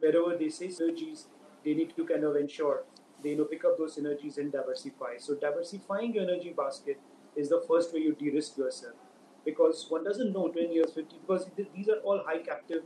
wherever 0.00 0.36
they 0.36 0.48
say 0.48 0.68
synergies, 0.68 1.26
they 1.64 1.74
need 1.74 1.94
to 1.96 2.04
kind 2.04 2.24
of 2.24 2.36
ensure 2.36 2.84
they 3.22 3.30
you 3.30 3.36
know 3.36 3.44
pick 3.44 3.64
up 3.64 3.78
those 3.78 3.96
synergies 3.96 4.38
and 4.38 4.52
diversify. 4.52 5.16
So 5.18 5.34
diversifying 5.34 6.14
your 6.14 6.24
energy 6.24 6.54
basket 6.56 6.98
is 7.36 7.50
the 7.50 7.62
first 7.68 7.92
way 7.94 8.00
you 8.00 8.14
de-risk 8.14 8.56
yourself 8.56 8.94
because 9.44 9.86
one 9.88 10.04
doesn't 10.04 10.32
know 10.32 10.48
20 10.48 10.72
years, 10.74 10.92
50 10.92 11.16
because 11.20 11.46
these 11.74 11.88
are 11.88 11.98
all 11.98 12.22
high 12.26 12.38
captive 12.38 12.82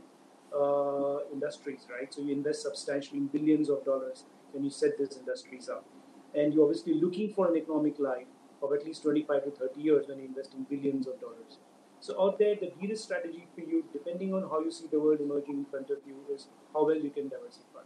uh, 0.55 1.19
industries, 1.33 1.87
right? 1.89 2.13
So 2.13 2.21
you 2.21 2.33
invest 2.33 2.61
substantially 2.61 3.19
in 3.19 3.27
billions 3.27 3.69
of 3.69 3.83
dollars 3.85 4.23
when 4.51 4.63
you 4.63 4.69
set 4.69 4.97
these 4.97 5.17
industries 5.17 5.69
up, 5.69 5.85
and 6.33 6.53
you're 6.53 6.65
obviously 6.65 6.93
looking 6.93 7.33
for 7.33 7.49
an 7.49 7.57
economic 7.57 7.99
life 7.99 8.27
of 8.65 8.73
at 8.73 8.85
least 8.85 9.03
25 9.03 9.43
to 9.45 9.51
30 9.51 9.81
years 9.81 10.07
when 10.07 10.19
you 10.19 10.25
invest 10.25 10.53
in 10.53 10.63
billions 10.63 11.07
of 11.07 11.19
dollars. 11.21 11.59
So 11.99 12.21
out 12.21 12.37
there, 12.37 12.55
the 12.55 12.71
de-risk 12.79 13.03
strategy 13.03 13.47
for 13.55 13.61
you, 13.61 13.83
depending 13.91 14.33
on 14.33 14.43
how 14.43 14.59
you 14.59 14.71
see 14.71 14.85
the 14.91 14.99
world 14.99 15.21
emerging 15.21 15.57
in 15.57 15.65
front 15.65 15.89
of 15.89 15.97
you, 16.05 16.15
is 16.33 16.47
how 16.73 16.85
well 16.85 16.95
you 16.95 17.09
can 17.09 17.29
diversify 17.29 17.81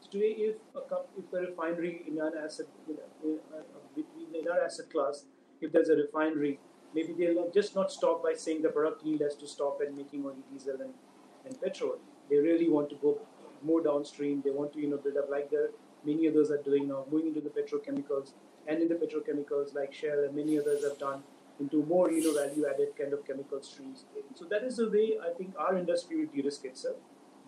So 0.00 0.10
today, 0.10 0.34
if 0.38 0.56
a 0.74 0.80
if 1.18 1.32
a 1.32 1.40
refinery 1.50 2.02
in 2.06 2.20
an 2.20 2.32
asset 2.42 2.66
in 2.86 4.48
our 4.50 4.60
asset 4.64 4.90
class, 4.90 5.24
if 5.60 5.72
there's 5.72 5.90
a 5.90 5.96
refinery, 5.96 6.60
maybe 6.94 7.12
they'll 7.18 7.50
just 7.50 7.74
not 7.74 7.92
stop 7.92 8.22
by 8.22 8.34
saying 8.34 8.62
the 8.62 8.70
product 8.70 9.04
yield 9.04 9.20
has 9.20 9.36
to 9.36 9.46
stop 9.46 9.80
at 9.86 9.94
making 9.94 10.24
only 10.24 10.42
diesel 10.50 10.80
and, 10.80 10.94
and 11.44 11.60
petrol. 11.60 11.98
They 12.30 12.36
really 12.36 12.68
want 12.68 12.90
to 12.90 12.96
go 12.96 13.20
more 13.62 13.82
downstream. 13.82 14.42
They 14.44 14.50
want 14.50 14.72
to 14.74 14.80
you 14.80 14.88
know 14.88 14.98
build 14.98 15.16
up 15.16 15.28
like 15.30 15.50
the 15.50 15.70
many 16.04 16.28
others 16.28 16.50
are 16.50 16.62
doing 16.62 16.88
now, 16.88 17.04
moving 17.10 17.28
into 17.28 17.40
the 17.40 17.50
petrochemicals 17.50 18.32
and 18.68 18.82
in 18.82 18.88
the 18.88 18.94
petrochemicals 18.94 19.74
like 19.74 19.92
Shell 19.92 20.24
and 20.24 20.36
many 20.36 20.58
others 20.58 20.84
have 20.84 20.98
done 20.98 21.22
into 21.58 21.84
more 21.86 22.12
you 22.12 22.22
know 22.22 22.34
value 22.40 22.66
added 22.72 22.96
kind 22.96 23.12
of 23.12 23.26
chemical 23.26 23.62
streams. 23.62 24.04
So 24.34 24.44
that 24.44 24.62
is 24.62 24.76
the 24.76 24.88
way 24.88 25.18
I 25.20 25.32
think 25.36 25.54
our 25.58 25.76
industry 25.76 26.18
will 26.18 26.32
de-risk 26.32 26.64
itself 26.64 26.96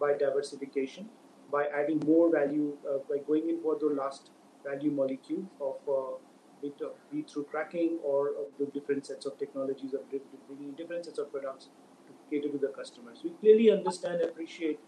by 0.00 0.14
diversification 0.14 1.11
by 1.50 1.66
adding 1.66 2.00
more 2.06 2.30
value, 2.30 2.76
uh, 2.88 2.98
by 3.09 3.18
going 3.26 3.48
in 3.48 3.61
for 3.61 3.76
the 3.78 3.87
last 3.87 4.30
value 4.64 4.90
molecule 4.90 5.44
of 5.61 5.76
uh, 5.88 6.16
be, 6.62 6.72
be 7.11 7.22
through 7.22 7.44
cracking 7.44 7.98
or 8.04 8.33
the 8.59 8.66
different 8.66 9.06
sets 9.06 9.26
of 9.26 9.38
technologies 9.38 9.94
of 9.94 10.00
bringing 10.11 10.72
different 10.72 11.04
sets 11.06 11.18
of 11.18 11.30
products 11.33 11.68
to 12.06 12.12
cater 12.30 12.52
to 12.52 12.59
the 12.59 12.68
customers. 12.68 13.20
We 13.24 13.30
clearly 13.40 13.70
understand 13.70 14.20
and 14.20 14.30
appreciate 14.30 14.78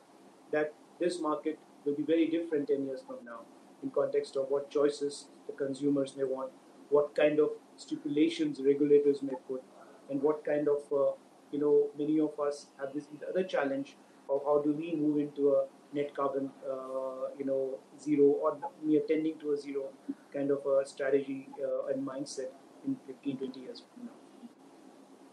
that 0.52 0.74
this 1.00 1.20
market 1.20 1.58
will 1.84 1.94
be 1.94 2.02
very 2.02 2.26
different 2.26 2.68
10 2.68 2.86
years 2.86 3.00
from 3.06 3.16
now 3.24 3.40
in 3.82 3.90
context 3.90 4.36
of 4.36 4.46
what 4.48 4.70
choices 4.70 5.26
the 5.46 5.52
consumers 5.52 6.16
may 6.16 6.24
want, 6.24 6.50
what 6.90 7.14
kind 7.14 7.40
of 7.40 7.50
stipulations 7.76 8.60
regulators 8.64 9.22
may 9.22 9.34
put, 9.48 9.62
and 10.10 10.22
what 10.22 10.44
kind 10.44 10.68
of, 10.68 10.80
uh, 10.92 11.12
you 11.50 11.58
know, 11.58 11.88
many 11.98 12.20
of 12.20 12.38
us 12.38 12.66
have 12.78 12.92
this 12.94 13.06
other 13.28 13.42
challenge 13.42 13.96
of 14.28 14.42
how 14.44 14.60
do 14.62 14.72
we 14.72 14.94
move 14.94 15.18
into 15.18 15.50
a 15.52 15.64
net 15.94 16.14
carbon, 16.14 16.50
uh, 16.70 17.28
you 17.38 17.44
know, 17.44 17.78
zero 18.00 18.24
or 18.24 18.58
near 18.82 19.00
tending 19.08 19.38
to 19.38 19.52
a 19.52 19.56
zero 19.56 19.84
kind 20.32 20.50
of 20.50 20.64
a 20.66 20.86
strategy 20.86 21.48
uh, 21.62 21.92
and 21.92 22.06
mindset 22.06 22.50
in 22.86 22.96
15, 23.06 23.36
20 23.36 23.60
years 23.60 23.82
from 23.94 24.06
now. 24.06 24.12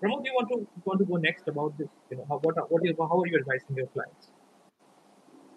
Pramod, 0.02 0.24
do 0.24 0.30
you 0.30 0.36
want 0.36 0.50
to 0.50 0.68
want 0.86 1.00
to 1.00 1.06
go 1.06 1.18
next 1.18 1.48
about 1.48 1.78
this? 1.78 1.90
You 2.10 2.18
know, 2.18 2.26
how, 2.30 2.38
what, 2.40 2.56
what 2.72 2.82
how 2.98 3.22
are 3.22 3.28
you 3.28 3.38
advising 3.38 3.76
your 3.76 3.88
clients? 3.88 4.30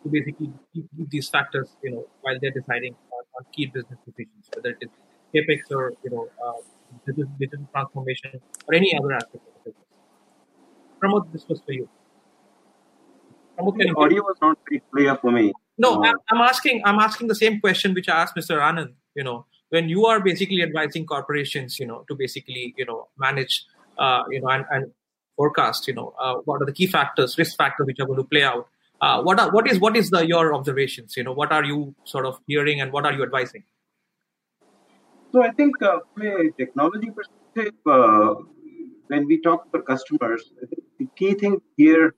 To 0.03 0.09
basically 0.09 0.53
keep, 0.73 0.87
these 1.09 1.29
factors, 1.29 1.69
you 1.83 1.91
know, 1.91 2.07
while 2.23 2.37
they're 2.41 2.51
deciding 2.51 2.95
on, 3.13 3.25
on 3.39 3.47
key 3.53 3.67
business 3.67 3.99
decisions, 4.05 4.51
whether 4.55 4.71
it 4.71 4.79
is 4.81 4.91
capex 5.35 5.61
or 5.71 5.93
you 6.05 6.11
know 6.11 6.29
uh, 6.45 6.61
digital, 7.07 7.31
digital 7.39 7.67
transformation 7.73 8.41
or 8.67 8.75
any 8.75 8.97
other 8.97 9.13
aspect 9.13 9.37
of 9.37 9.53
the 9.65 9.71
business. 9.71 9.87
Pramod, 11.03 11.33
this 11.33 11.47
was 11.49 11.61
for 11.65 11.73
you. 11.73 11.89
Pramod, 13.59 13.85
you 13.85 13.95
audio 13.97 14.23
was 14.23 14.37
not 14.43 14.59
very 14.69 14.83
clear 14.93 15.17
for 15.17 15.31
me. 15.31 15.53
No, 15.79 16.03
I'm, 16.05 16.17
I'm 16.29 16.41
asking. 16.41 16.83
I'm 16.85 16.99
asking 16.99 17.29
the 17.29 17.35
same 17.35 17.61
question 17.61 17.95
which 17.95 18.09
I 18.09 18.23
asked 18.23 18.37
Mr. 18.37 18.61
Anand. 18.61 18.95
You 19.15 19.25
know, 19.25 19.47
when 19.71 19.89
you 19.89 20.07
are 20.07 20.21
basically 20.21 20.63
advising 20.63 21.07
corporations, 21.07 21.79
you 21.79 21.87
know, 21.87 22.05
to 22.09 22.15
basically 22.15 22.75
you 22.77 22.85
know 22.85 23.09
manage, 23.19 23.65
uh, 23.99 24.23
you 24.31 24.41
know, 24.41 24.49
and, 24.49 24.65
and 24.71 24.93
forecast, 25.37 25.89
you 25.89 25.95
know, 25.95 26.15
uh, 26.21 26.35
what 26.45 26.61
are 26.61 26.67
the 26.67 26.73
key 26.73 26.87
factors, 26.87 27.39
risk 27.39 27.57
factors 27.57 27.87
which 27.87 27.99
are 28.01 28.07
going 28.07 28.19
to 28.19 28.25
play 28.25 28.43
out. 28.43 28.69
Uh, 29.03 29.21
what 29.21 29.41
are 29.41 29.51
what 29.51 29.69
is 29.69 29.81
what 29.81 29.97
is 29.97 30.11
the 30.11 30.25
your 30.25 30.55
observations? 30.55 31.17
You 31.17 31.25
know, 31.25 31.33
what 31.33 31.51
are 31.51 31.65
you 31.65 31.95
sort 32.05 32.25
of 32.25 32.39
hearing 32.47 32.81
and 32.81 32.93
what 32.93 33.05
are 33.05 33.13
you 33.13 33.25
advising? 33.25 33.65
So 35.33 35.43
I 35.43 35.51
think 35.51 35.83
uh, 35.83 35.99
from 36.15 36.27
a 36.27 36.51
technology 36.57 37.11
perspective, 37.11 37.75
uh, 37.85 38.35
when 39.09 39.27
we 39.27 39.41
talk 39.41 39.73
to 39.73 39.83
customers, 39.83 40.53
the 41.01 41.09
key 41.17 41.35
thing 41.35 41.61
here 41.77 42.15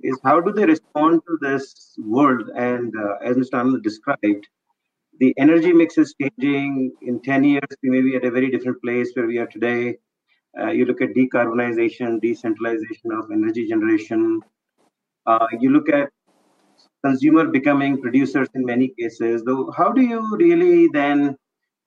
is 0.00 0.18
how 0.24 0.40
do 0.40 0.52
they 0.52 0.64
respond 0.64 1.20
to 1.28 1.38
this 1.42 1.94
world? 1.98 2.48
And 2.56 2.94
uh, 2.96 3.28
as 3.28 3.36
Mr. 3.36 3.60
Anand 3.60 3.82
described, 3.82 4.48
the 5.20 5.34
energy 5.36 5.72
mix 5.72 5.98
is 5.98 6.14
changing. 6.20 6.92
In 7.02 7.20
10 7.20 7.44
years, 7.44 7.76
we 7.82 7.90
may 7.90 8.00
be 8.00 8.16
at 8.16 8.24
a 8.24 8.30
very 8.30 8.50
different 8.50 8.80
place 8.82 9.10
where 9.14 9.26
we 9.26 9.38
are 9.38 9.46
today. 9.46 9.98
Uh, 10.58 10.70
you 10.70 10.86
look 10.86 11.02
at 11.02 11.10
decarbonization, 11.10 12.20
decentralization 12.22 13.12
of 13.12 13.30
energy 13.30 13.68
generation. 13.68 14.40
Uh, 15.26 15.46
you 15.60 15.70
look 15.70 15.88
at 15.88 16.10
consumer 17.04 17.46
becoming 17.46 18.00
producers 18.00 18.48
in 18.54 18.64
many 18.64 18.88
cases. 18.98 19.42
Though, 19.44 19.70
how 19.72 19.92
do 19.92 20.00
you 20.00 20.36
really 20.36 20.88
then 20.92 21.36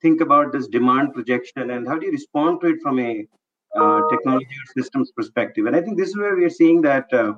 think 0.02 0.20
about 0.20 0.52
this 0.52 0.68
demand 0.68 1.14
projection 1.14 1.70
and 1.70 1.86
how 1.86 1.98
do 1.98 2.06
you 2.06 2.12
respond 2.12 2.60
to 2.60 2.68
it 2.68 2.82
from 2.82 2.98
a 3.00 3.26
uh, 3.74 4.00
technology 4.10 4.46
or 4.46 4.82
systems 4.82 5.10
perspective? 5.12 5.66
And 5.66 5.74
I 5.74 5.80
think 5.80 5.98
this 5.98 6.10
is 6.10 6.16
where 6.16 6.36
we 6.36 6.44
are 6.44 6.50
seeing 6.50 6.82
that 6.82 7.12
uh, 7.12 7.34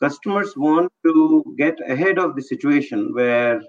customers 0.00 0.56
want 0.56 0.92
to 1.04 1.54
get 1.58 1.78
ahead 1.88 2.18
of 2.18 2.36
the 2.36 2.42
situation 2.42 3.12
where 3.14 3.60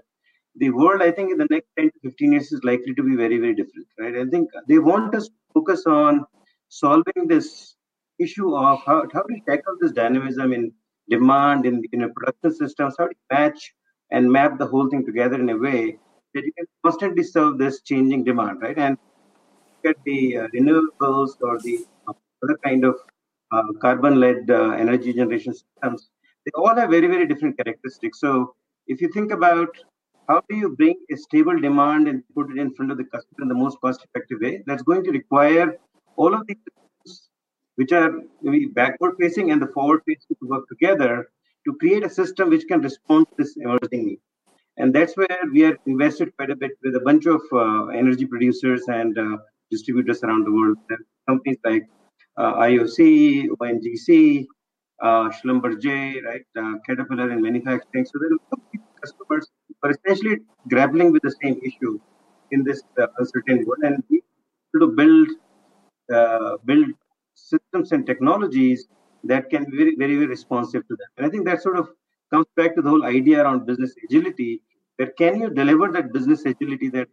the 0.56 0.70
world, 0.70 1.02
I 1.02 1.12
think, 1.12 1.32
in 1.32 1.38
the 1.38 1.48
next 1.50 1.68
10 1.78 1.92
to 1.92 2.00
15 2.10 2.32
years 2.34 2.52
is 2.52 2.64
likely 2.64 2.94
to 2.94 3.04
be 3.04 3.16
very, 3.16 3.38
very 3.38 3.56
different, 3.56 3.88
right? 3.98 4.16
I 4.16 4.26
think 4.26 4.50
they 4.68 4.80
want 4.80 5.16
us 5.16 5.28
to 5.28 5.34
focus 5.54 5.86
on 5.86 6.26
solving 6.70 7.28
this 7.28 7.76
issue 8.20 8.56
of 8.56 8.80
how, 8.86 9.08
how 9.14 9.24
do 9.24 9.34
you 9.36 9.42
tackle 9.48 9.76
this 9.80 9.92
dynamism 9.92 10.54
in 10.54 10.74
demand 11.16 11.66
in, 11.70 11.76
in 11.94 12.04
a 12.08 12.10
production 12.16 12.52
systems, 12.62 12.96
how 12.98 13.06
you 13.06 13.22
match 13.32 13.62
and 14.12 14.32
map 14.38 14.58
the 14.62 14.70
whole 14.74 14.90
thing 14.92 15.06
together 15.06 15.40
in 15.44 15.50
a 15.56 15.58
way 15.68 15.98
that 16.34 16.44
you 16.48 16.54
can 16.58 16.68
constantly 16.86 17.24
serve 17.36 17.58
this 17.64 17.82
changing 17.90 18.24
demand, 18.24 18.62
right? 18.62 18.78
And 18.78 18.98
get 19.84 19.98
the 20.06 20.20
uh, 20.38 20.48
renewables 20.56 21.32
or 21.42 21.60
the 21.68 21.76
uh, 22.08 22.14
other 22.44 22.58
kind 22.66 22.84
of 22.90 22.96
uh, 23.52 23.64
carbon-led 23.82 24.50
uh, 24.50 24.72
energy 24.84 25.14
generation 25.14 25.54
systems, 25.54 26.10
they 26.46 26.52
all 26.56 26.76
have 26.76 26.90
very, 26.90 27.08
very 27.08 27.28
different 27.32 27.58
characteristics. 27.58 28.20
So 28.20 28.56
if 28.88 29.02
you 29.02 29.10
think 29.16 29.32
about 29.32 29.70
how 30.28 30.42
do 30.50 30.56
you 30.56 30.70
bring 30.82 30.98
a 31.14 31.18
stable 31.18 31.60
demand 31.60 32.08
and 32.08 32.24
put 32.36 32.52
it 32.52 32.58
in 32.58 32.74
front 32.76 32.92
of 32.92 32.98
the 32.98 33.08
customer 33.14 33.42
in 33.46 33.50
the 33.54 33.60
most 33.64 33.78
cost-effective 33.84 34.40
way, 34.42 34.64
that's 34.68 34.84
going 34.84 35.04
to 35.08 35.12
require 35.12 35.68
all 36.16 36.34
of 36.34 36.42
these 36.48 36.58
which 37.76 37.92
are 37.92 38.12
maybe 38.42 38.66
backward-facing 38.66 39.52
and 39.52 39.62
the 39.62 39.68
forward-facing 39.68 40.36
to 40.42 40.48
work 40.48 40.68
together 40.68 41.30
to 41.66 41.74
create 41.76 42.04
a 42.04 42.10
system 42.10 42.50
which 42.50 42.66
can 42.68 42.82
respond 42.82 43.28
to 43.30 43.36
this 43.38 43.56
emerging 43.58 44.06
need. 44.06 44.20
And 44.78 44.94
that's 44.94 45.16
where 45.16 45.40
we 45.52 45.64
are 45.66 45.78
invested 45.86 46.36
quite 46.38 46.50
a 46.50 46.56
bit 46.56 46.72
with 46.84 46.96
a 46.96 47.00
bunch 47.02 47.26
of 47.26 47.42
uh, 47.54 47.88
energy 47.88 48.26
producers 48.26 48.84
and 48.88 49.18
uh, 49.18 49.38
distributors 49.70 50.24
around 50.24 50.46
the 50.46 50.52
world. 50.52 50.78
Companies 51.28 51.58
like 51.64 51.88
uh, 52.38 52.54
IOC, 52.56 53.48
ONGC, 53.60 54.46
uh, 55.02 55.30
Schlumberger, 55.30 56.24
right, 56.24 56.46
uh, 56.58 56.74
Caterpillar 56.88 57.32
in 57.32 57.42
manufacturing. 57.42 58.06
So 58.06 58.20
there 58.20 58.32
are 58.34 58.80
customers 59.02 59.48
who 59.68 59.76
are 59.84 59.92
essentially 59.92 60.38
grappling 60.70 61.12
with 61.12 61.22
the 61.24 61.36
same 61.44 61.60
issue 61.64 62.00
in 62.52 62.64
this 62.64 62.82
uh, 63.00 63.08
uncertain 63.18 63.66
world, 63.66 63.84
and 63.84 64.04
we 64.10 64.22
to 64.80 64.88
build 64.88 65.30
uh, 66.14 66.58
build 66.66 66.88
systems 67.36 67.92
and 67.92 68.06
technologies 68.06 68.88
that 69.24 69.50
can 69.50 69.66
be 69.70 69.78
very, 69.78 69.96
very, 69.96 70.16
very 70.16 70.28
responsive 70.28 70.88
to 70.88 70.96
them. 70.96 71.08
And 71.18 71.26
I 71.26 71.30
think 71.30 71.46
that 71.46 71.62
sort 71.62 71.78
of 71.78 71.90
comes 72.32 72.48
back 72.56 72.76
to 72.76 72.82
the 72.82 72.90
whole 72.90 73.06
idea 73.06 73.44
around 73.44 73.66
business 73.66 73.94
agility. 74.04 74.62
Where 74.96 75.12
can 75.12 75.40
you 75.40 75.50
deliver 75.50 75.92
that 75.92 76.14
business 76.14 76.46
agility 76.46 76.90
that 76.90 77.08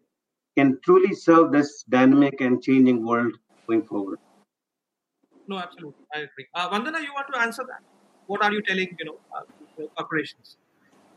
can 0.56 0.78
truly 0.84 1.14
serve 1.14 1.52
this 1.52 1.84
dynamic 1.88 2.40
and 2.40 2.62
changing 2.62 3.04
world 3.04 3.32
going 3.68 3.82
forward? 3.82 4.18
No, 5.46 5.58
absolutely, 5.58 6.04
I 6.14 6.18
agree. 6.20 6.46
Uh, 6.54 6.68
Vandana, 6.68 7.00
you 7.02 7.12
want 7.14 7.26
to 7.32 7.40
answer 7.40 7.64
that? 7.68 7.80
What 8.26 8.42
are 8.42 8.52
you 8.52 8.62
telling 8.62 8.94
you 8.98 9.04
know 9.04 9.18
uh? 9.34 9.42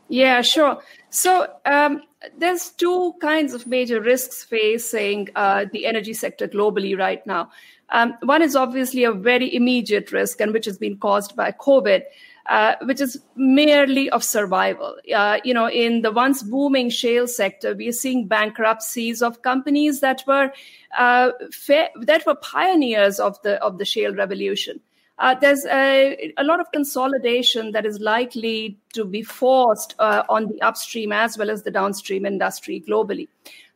Yeah, 0.08 0.42
sure. 0.42 0.82
So 1.10 1.46
um, 1.64 2.02
there's 2.36 2.70
two 2.70 3.14
kinds 3.20 3.54
of 3.54 3.66
major 3.66 4.00
risks 4.00 4.44
facing 4.44 5.28
uh, 5.34 5.66
the 5.72 5.86
energy 5.86 6.12
sector 6.12 6.46
globally 6.48 6.98
right 6.98 7.26
now. 7.26 7.50
Um, 7.90 8.14
one 8.22 8.42
is 8.42 8.56
obviously 8.56 9.04
a 9.04 9.12
very 9.12 9.54
immediate 9.54 10.12
risk, 10.12 10.40
and 10.40 10.52
which 10.52 10.64
has 10.64 10.78
been 10.78 10.96
caused 10.98 11.36
by 11.36 11.52
COVID. 11.52 12.02
Uh, 12.46 12.74
which 12.82 13.00
is 13.00 13.20
merely 13.36 14.10
of 14.10 14.24
survival. 14.24 14.96
Uh, 15.14 15.38
you 15.44 15.54
know, 15.54 15.70
in 15.70 16.02
the 16.02 16.10
once 16.10 16.42
booming 16.42 16.90
shale 16.90 17.28
sector, 17.28 17.72
we 17.72 17.86
are 17.86 17.92
seeing 17.92 18.26
bankruptcies 18.26 19.22
of 19.22 19.42
companies 19.42 20.00
that 20.00 20.24
were 20.26 20.52
uh, 20.98 21.30
fa- 21.52 21.90
that 22.00 22.26
were 22.26 22.34
pioneers 22.34 23.20
of 23.20 23.40
the 23.42 23.62
of 23.62 23.78
the 23.78 23.84
shale 23.84 24.12
revolution. 24.12 24.80
Uh, 25.22 25.36
there's 25.36 25.64
a, 25.66 26.32
a, 26.36 26.42
lot 26.42 26.58
of 26.58 26.72
consolidation 26.72 27.70
that 27.70 27.86
is 27.86 28.00
likely 28.00 28.76
to 28.92 29.04
be 29.04 29.22
forced 29.22 29.94
uh, 30.00 30.24
on 30.28 30.48
the 30.48 30.60
upstream 30.62 31.12
as 31.12 31.38
well 31.38 31.48
as 31.48 31.62
the 31.62 31.70
downstream 31.70 32.26
industry 32.26 32.82
globally. 32.88 33.28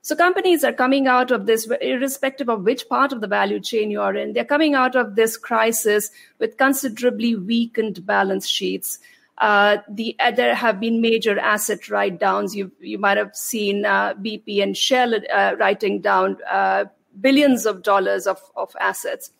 So 0.02 0.16
companies 0.16 0.64
are 0.64 0.72
coming 0.72 1.06
out 1.06 1.30
of 1.30 1.46
this, 1.46 1.70
irrespective 1.80 2.48
of 2.48 2.64
which 2.64 2.88
part 2.88 3.12
of 3.12 3.20
the 3.20 3.28
value 3.28 3.60
chain 3.60 3.92
you 3.92 4.00
are 4.00 4.16
in, 4.16 4.32
they're 4.32 4.44
coming 4.44 4.74
out 4.74 4.96
of 4.96 5.14
this 5.14 5.36
crisis 5.36 6.10
with 6.40 6.56
considerably 6.56 7.36
weakened 7.36 8.04
balance 8.04 8.48
sheets. 8.48 8.98
Uh, 9.38 9.78
the, 9.88 10.16
uh, 10.18 10.32
there 10.32 10.54
have 10.56 10.80
been 10.80 11.00
major 11.00 11.38
asset 11.38 11.88
write 11.88 12.18
downs. 12.18 12.56
You, 12.56 12.72
you 12.80 12.98
might 12.98 13.18
have 13.18 13.36
seen 13.36 13.84
uh, 13.84 14.14
BP 14.14 14.64
and 14.64 14.76
Shell 14.76 15.14
uh, 15.32 15.54
writing 15.60 16.00
down 16.00 16.38
uh, 16.50 16.86
billions 17.20 17.66
of 17.66 17.82
dollars 17.82 18.26
of, 18.26 18.40
of 18.56 18.74
assets. 18.80 19.30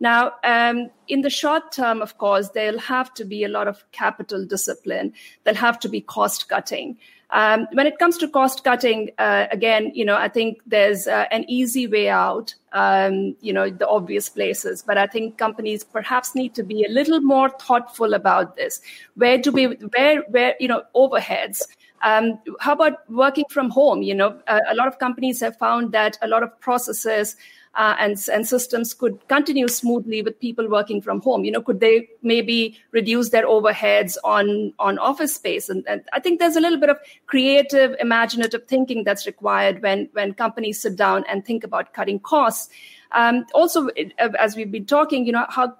Now, 0.00 0.32
um, 0.44 0.90
in 1.08 1.22
the 1.22 1.30
short 1.30 1.72
term, 1.72 2.02
of 2.02 2.18
course, 2.18 2.50
there'll 2.50 2.78
have 2.78 3.14
to 3.14 3.24
be 3.24 3.44
a 3.44 3.48
lot 3.48 3.68
of 3.68 3.84
capital 3.92 4.44
discipline. 4.44 5.12
There'll 5.44 5.58
have 5.58 5.78
to 5.80 5.88
be 5.88 6.00
cost 6.00 6.48
cutting. 6.48 6.98
Um, 7.30 7.66
when 7.72 7.86
it 7.86 7.98
comes 7.98 8.16
to 8.18 8.28
cost 8.28 8.62
cutting, 8.62 9.10
uh, 9.18 9.46
again, 9.50 9.90
you 9.94 10.04
know, 10.04 10.16
I 10.16 10.28
think 10.28 10.58
there's 10.66 11.08
uh, 11.08 11.24
an 11.32 11.44
easy 11.48 11.86
way 11.86 12.08
out, 12.08 12.54
um, 12.72 13.34
you 13.40 13.52
know, 13.52 13.70
the 13.70 13.88
obvious 13.88 14.28
places. 14.28 14.84
But 14.86 14.98
I 14.98 15.06
think 15.06 15.36
companies 15.36 15.82
perhaps 15.82 16.34
need 16.34 16.54
to 16.54 16.62
be 16.62 16.84
a 16.84 16.88
little 16.88 17.20
more 17.20 17.48
thoughtful 17.48 18.14
about 18.14 18.54
this. 18.56 18.80
Where 19.16 19.38
do 19.38 19.50
we, 19.50 19.66
where, 19.66 20.22
where, 20.28 20.54
you 20.60 20.68
know, 20.68 20.82
overheads? 20.94 21.62
Um, 22.04 22.38
how 22.60 22.74
about 22.74 23.10
working 23.10 23.44
from 23.50 23.70
home? 23.70 24.02
You 24.02 24.14
know, 24.14 24.38
a, 24.46 24.60
a 24.68 24.74
lot 24.74 24.86
of 24.86 24.98
companies 24.98 25.40
have 25.40 25.56
found 25.56 25.92
that 25.92 26.18
a 26.22 26.28
lot 26.28 26.42
of 26.42 26.60
processes 26.60 27.34
uh, 27.76 27.96
and, 27.98 28.16
and 28.32 28.46
systems 28.46 28.94
could 28.94 29.26
continue 29.28 29.68
smoothly 29.68 30.22
with 30.22 30.38
people 30.38 30.68
working 30.68 31.00
from 31.00 31.20
home? 31.20 31.44
You 31.44 31.52
know, 31.52 31.62
could 31.62 31.80
they 31.80 32.08
maybe 32.22 32.78
reduce 32.92 33.30
their 33.30 33.46
overheads 33.46 34.16
on, 34.22 34.72
on 34.78 34.98
office 34.98 35.34
space? 35.34 35.68
And, 35.68 35.84
and 35.88 36.02
I 36.12 36.20
think 36.20 36.38
there's 36.38 36.56
a 36.56 36.60
little 36.60 36.78
bit 36.78 36.90
of 36.90 36.98
creative, 37.26 37.96
imaginative 37.98 38.66
thinking 38.66 39.04
that's 39.04 39.26
required 39.26 39.82
when, 39.82 40.08
when 40.12 40.34
companies 40.34 40.80
sit 40.80 40.96
down 40.96 41.24
and 41.28 41.44
think 41.44 41.64
about 41.64 41.94
cutting 41.94 42.20
costs. 42.20 42.68
Um, 43.12 43.46
also, 43.54 43.88
as 44.18 44.56
we've 44.56 44.70
been 44.70 44.86
talking, 44.86 45.26
you 45.26 45.32
know, 45.32 45.46
how 45.48 45.74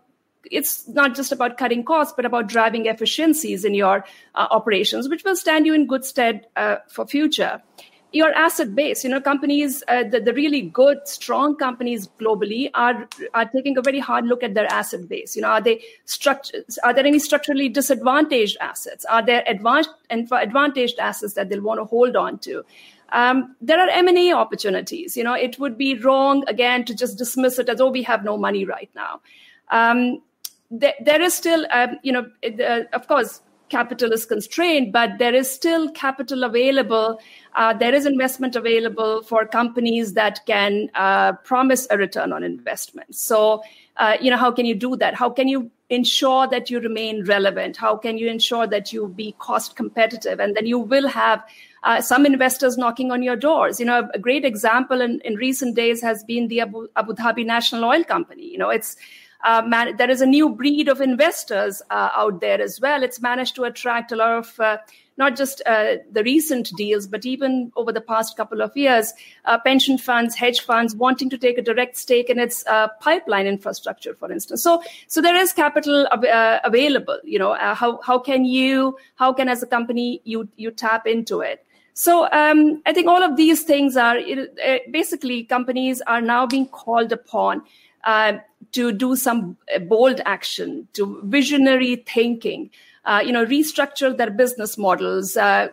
it's 0.50 0.86
not 0.88 1.14
just 1.14 1.32
about 1.32 1.58
cutting 1.58 1.84
costs, 1.84 2.14
but 2.16 2.24
about 2.24 2.48
driving 2.48 2.86
efficiencies 2.86 3.64
in 3.64 3.74
your 3.74 4.04
uh, 4.34 4.46
operations, 4.50 5.08
which 5.08 5.24
will 5.24 5.36
stand 5.36 5.66
you 5.66 5.74
in 5.74 5.86
good 5.86 6.04
stead 6.04 6.46
uh, 6.56 6.76
for 6.88 7.06
future 7.06 7.62
your 8.14 8.32
asset 8.32 8.74
base. 8.74 9.02
You 9.02 9.10
know, 9.10 9.20
companies, 9.20 9.82
uh, 9.88 10.04
the, 10.04 10.20
the 10.20 10.32
really 10.32 10.62
good, 10.62 11.06
strong 11.06 11.56
companies 11.56 12.08
globally 12.20 12.70
are 12.74 13.08
are 13.34 13.44
taking 13.46 13.76
a 13.76 13.82
very 13.82 13.98
hard 13.98 14.26
look 14.26 14.42
at 14.42 14.54
their 14.54 14.72
asset 14.72 15.08
base. 15.08 15.34
You 15.34 15.42
know, 15.42 15.48
are 15.48 15.60
they 15.60 15.82
structured? 16.04 16.64
Are 16.84 16.94
there 16.94 17.04
any 17.04 17.18
structurally 17.18 17.68
disadvantaged 17.68 18.56
assets? 18.60 19.04
Are 19.06 19.24
there 19.24 19.42
advanced 19.46 19.90
and 20.08 20.30
advantaged 20.32 20.98
assets 20.98 21.34
that 21.34 21.48
they'll 21.48 21.62
want 21.62 21.80
to 21.80 21.84
hold 21.84 22.16
on 22.16 22.38
to? 22.40 22.64
Um, 23.10 23.54
there 23.60 23.78
are 23.78 23.88
M&A 23.88 24.32
opportunities. 24.32 25.16
You 25.16 25.24
know, 25.24 25.34
it 25.34 25.58
would 25.58 25.76
be 25.76 25.98
wrong 25.98 26.44
again 26.48 26.84
to 26.86 26.94
just 26.94 27.18
dismiss 27.18 27.58
it 27.58 27.68
as 27.68 27.80
oh 27.80 27.90
we 27.90 28.02
have 28.02 28.24
no 28.24 28.36
money 28.36 28.64
right 28.64 28.90
now. 28.94 29.20
Um, 29.70 30.22
there, 30.80 30.94
there 31.04 31.22
is 31.22 31.34
still, 31.34 31.66
um, 31.70 31.98
you 32.02 32.12
know, 32.12 32.26
uh, 32.44 32.80
of 32.92 33.06
course, 33.08 33.40
capital 33.68 34.12
is 34.12 34.26
constrained, 34.26 34.92
but 34.92 35.18
there 35.18 35.34
is 35.34 35.50
still 35.50 35.90
capital 35.92 36.44
available. 36.44 37.18
Uh, 37.54 37.72
there 37.72 37.94
is 37.94 38.06
investment 38.06 38.56
available 38.56 39.22
for 39.22 39.46
companies 39.46 40.12
that 40.14 40.40
can 40.46 40.88
uh, 40.94 41.32
promise 41.44 41.86
a 41.90 41.96
return 41.96 42.32
on 42.32 42.44
investment. 42.44 43.14
So, 43.14 43.62
uh, 43.96 44.16
you 44.20 44.30
know, 44.30 44.36
how 44.36 44.50
can 44.52 44.66
you 44.66 44.74
do 44.74 44.96
that? 44.96 45.14
How 45.14 45.30
can 45.30 45.48
you 45.48 45.70
ensure 45.88 46.46
that 46.48 46.70
you 46.70 46.80
remain 46.80 47.24
relevant? 47.24 47.76
How 47.76 47.96
can 47.96 48.18
you 48.18 48.28
ensure 48.28 48.66
that 48.66 48.92
you 48.92 49.08
be 49.08 49.34
cost 49.38 49.76
competitive? 49.76 50.40
And 50.40 50.56
then 50.56 50.66
you 50.66 50.78
will 50.78 51.08
have 51.08 51.42
uh, 51.84 52.00
some 52.00 52.26
investors 52.26 52.76
knocking 52.78 53.12
on 53.12 53.22
your 53.22 53.36
doors. 53.36 53.78
You 53.78 53.86
know, 53.86 54.08
a 54.12 54.18
great 54.18 54.44
example 54.44 55.00
in, 55.00 55.20
in 55.20 55.34
recent 55.34 55.76
days 55.76 56.02
has 56.02 56.24
been 56.24 56.48
the 56.48 56.60
Abu, 56.60 56.88
Abu 56.96 57.14
Dhabi 57.14 57.44
National 57.44 57.84
Oil 57.84 58.04
Company. 58.04 58.46
You 58.50 58.58
know, 58.58 58.70
it's 58.70 58.96
uh, 59.44 59.62
man, 59.62 59.96
there 59.96 60.10
is 60.10 60.20
a 60.20 60.26
new 60.26 60.48
breed 60.48 60.88
of 60.88 61.00
investors 61.00 61.82
uh, 61.90 62.08
out 62.14 62.40
there 62.40 62.60
as 62.60 62.80
well. 62.80 63.02
It's 63.02 63.20
managed 63.20 63.54
to 63.56 63.64
attract 63.64 64.10
a 64.10 64.16
lot 64.16 64.38
of 64.38 64.58
uh, 64.58 64.78
not 65.16 65.36
just 65.36 65.62
uh, 65.66 65.96
the 66.10 66.24
recent 66.24 66.72
deals, 66.76 67.06
but 67.06 67.24
even 67.26 67.70
over 67.76 67.92
the 67.92 68.00
past 68.00 68.36
couple 68.36 68.62
of 68.62 68.76
years, 68.76 69.12
uh, 69.44 69.58
pension 69.58 69.98
funds, 69.98 70.34
hedge 70.34 70.60
funds 70.60 70.96
wanting 70.96 71.30
to 71.30 71.38
take 71.38 71.58
a 71.58 71.62
direct 71.62 71.96
stake 71.96 72.30
in 72.30 72.38
its 72.38 72.66
uh, 72.66 72.88
pipeline 73.00 73.46
infrastructure, 73.46 74.14
for 74.14 74.32
instance. 74.32 74.62
So, 74.62 74.82
so 75.06 75.20
there 75.20 75.36
is 75.36 75.52
capital 75.52 76.08
av- 76.10 76.60
available. 76.64 77.20
You 77.22 77.38
know, 77.38 77.54
how 77.54 78.00
how 78.02 78.18
can 78.18 78.44
you, 78.44 78.96
how 79.16 79.32
can 79.32 79.48
as 79.48 79.62
a 79.62 79.66
company 79.66 80.22
you 80.24 80.48
you 80.56 80.70
tap 80.70 81.06
into 81.06 81.40
it? 81.40 81.64
So 81.92 82.28
um, 82.32 82.82
I 82.86 82.92
think 82.92 83.06
all 83.06 83.22
of 83.22 83.36
these 83.36 83.62
things 83.62 83.96
are 83.96 84.18
basically 84.90 85.44
companies 85.44 86.02
are 86.08 86.20
now 86.20 86.44
being 86.44 86.66
called 86.66 87.12
upon 87.12 87.62
uh, 88.04 88.34
to 88.72 88.92
do 88.92 89.16
some 89.16 89.56
bold 89.88 90.20
action, 90.24 90.88
to 90.94 91.20
visionary 91.24 91.96
thinking, 91.96 92.70
uh, 93.04 93.22
you 93.24 93.32
know, 93.32 93.44
restructure 93.44 94.16
their 94.16 94.30
business 94.30 94.78
models, 94.78 95.36
uh, 95.36 95.68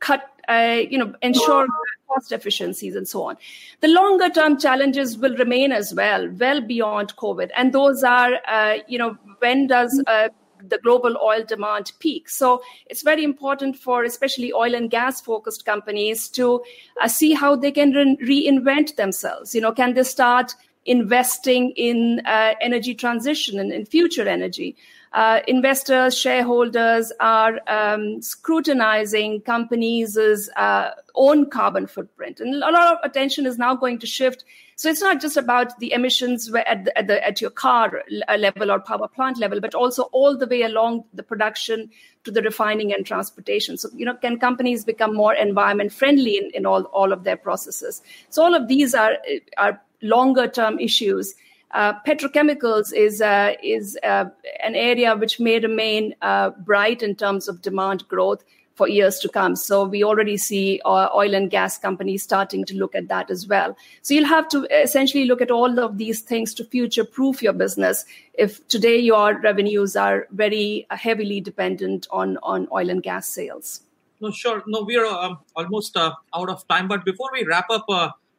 cut, 0.00 0.30
uh, 0.48 0.80
you 0.90 0.98
know, 0.98 1.14
ensure 1.22 1.66
cost 2.08 2.32
efficiencies 2.32 2.96
and 2.96 3.06
so 3.06 3.22
on. 3.24 3.36
The 3.80 3.88
longer 3.88 4.30
term 4.30 4.58
challenges 4.58 5.18
will 5.18 5.36
remain 5.36 5.72
as 5.72 5.94
well, 5.94 6.28
well 6.30 6.60
beyond 6.60 7.16
COVID. 7.16 7.50
And 7.56 7.72
those 7.72 8.02
are, 8.02 8.38
uh, 8.46 8.78
you 8.86 8.98
know, 8.98 9.18
when 9.40 9.66
does 9.66 10.02
uh, 10.06 10.28
the 10.66 10.78
global 10.78 11.16
oil 11.22 11.44
demand 11.44 11.92
peak. 12.00 12.28
So 12.28 12.62
it's 12.86 13.02
very 13.02 13.24
important 13.24 13.76
for 13.76 14.04
especially 14.04 14.52
oil 14.52 14.74
and 14.74 14.90
gas 14.90 15.20
focused 15.20 15.64
companies 15.64 16.28
to 16.30 16.62
uh, 17.00 17.08
see 17.08 17.32
how 17.32 17.56
they 17.56 17.70
can 17.70 17.92
re- 17.92 18.16
reinvent 18.22 18.96
themselves. 18.96 19.54
You 19.54 19.60
know, 19.60 19.72
can 19.72 19.94
they 19.94 20.02
start 20.02 20.54
investing 20.88 21.70
in 21.72 22.22
uh, 22.24 22.54
energy 22.60 22.94
transition 22.94 23.60
and 23.60 23.72
in 23.72 23.84
future 23.84 24.26
energy. 24.26 24.74
Uh, 25.12 25.40
investors, 25.46 26.16
shareholders 26.16 27.12
are 27.18 27.60
um, 27.66 28.20
scrutinizing 28.20 29.40
companies' 29.40 30.18
uh, 30.56 30.90
own 31.14 31.48
carbon 31.48 31.86
footprint, 31.86 32.40
and 32.40 32.54
a 32.54 32.58
lot 32.58 32.92
of 32.92 32.98
attention 33.02 33.46
is 33.46 33.56
now 33.56 33.74
going 33.74 33.98
to 33.98 34.06
shift. 34.06 34.44
So 34.76 34.88
it's 34.88 35.00
not 35.00 35.20
just 35.20 35.36
about 35.36 35.78
the 35.80 35.92
emissions 35.92 36.52
at, 36.54 36.84
the, 36.84 36.96
at, 36.96 37.08
the, 37.08 37.26
at 37.26 37.40
your 37.40 37.50
car 37.50 38.04
uh, 38.28 38.36
level 38.36 38.70
or 38.70 38.78
power 38.78 39.08
plant 39.08 39.38
level, 39.38 39.60
but 39.60 39.74
also 39.74 40.02
all 40.12 40.36
the 40.36 40.46
way 40.46 40.62
along 40.62 41.04
the 41.12 41.24
production 41.24 41.90
to 42.24 42.30
the 42.30 42.42
refining 42.42 42.92
and 42.92 43.04
transportation. 43.04 43.76
So 43.76 43.88
you 43.94 44.04
know, 44.04 44.14
can 44.14 44.38
companies 44.38 44.84
become 44.84 45.14
more 45.14 45.34
environment 45.34 45.92
friendly 45.92 46.36
in, 46.36 46.50
in 46.52 46.66
all 46.66 46.82
all 46.84 47.12
of 47.12 47.24
their 47.24 47.36
processes? 47.36 48.02
So 48.28 48.42
all 48.42 48.54
of 48.54 48.68
these 48.68 48.94
are 48.94 49.16
are 49.56 49.80
longer 50.02 50.48
term 50.48 50.78
issues. 50.78 51.34
Uh, 51.72 51.92
petrochemicals 52.06 52.94
is 52.94 53.20
uh, 53.20 53.52
is 53.62 53.98
uh, 54.02 54.24
an 54.62 54.74
area 54.74 55.14
which 55.14 55.38
may 55.38 55.58
remain 55.58 56.14
uh, 56.22 56.50
bright 56.50 57.02
in 57.02 57.14
terms 57.14 57.46
of 57.46 57.60
demand 57.60 58.08
growth 58.08 58.42
for 58.74 58.88
years 58.88 59.18
to 59.18 59.28
come. 59.28 59.56
So 59.56 59.84
we 59.84 60.04
already 60.04 60.36
see 60.36 60.80
uh, 60.84 61.08
oil 61.14 61.34
and 61.34 61.50
gas 61.50 61.76
companies 61.76 62.22
starting 62.22 62.64
to 62.66 62.74
look 62.74 62.94
at 62.94 63.08
that 63.08 63.28
as 63.28 63.46
well. 63.48 63.76
So 64.02 64.14
you'll 64.14 64.28
have 64.28 64.48
to 64.50 64.66
essentially 64.82 65.24
look 65.24 65.42
at 65.42 65.50
all 65.50 65.80
of 65.80 65.98
these 65.98 66.20
things 66.20 66.54
to 66.54 66.64
future 66.64 67.04
proof 67.04 67.42
your 67.42 67.52
business. 67.52 68.04
If 68.34 68.66
today 68.68 68.96
your 68.98 69.38
revenues 69.40 69.96
are 69.96 70.28
very 70.30 70.86
heavily 70.90 71.40
dependent 71.40 72.06
on 72.10 72.38
on 72.42 72.68
oil 72.72 72.88
and 72.88 73.02
gas 73.02 73.28
sales. 73.28 73.80
No, 74.20 74.30
sure. 74.30 74.62
No, 74.66 74.82
we 74.82 74.96
are 74.96 75.06
um, 75.06 75.38
almost 75.54 75.96
uh, 75.96 76.14
out 76.34 76.48
of 76.48 76.66
time. 76.68 76.88
But 76.88 77.04
before 77.04 77.30
we 77.32 77.44
wrap 77.44 77.66
up 77.70 77.84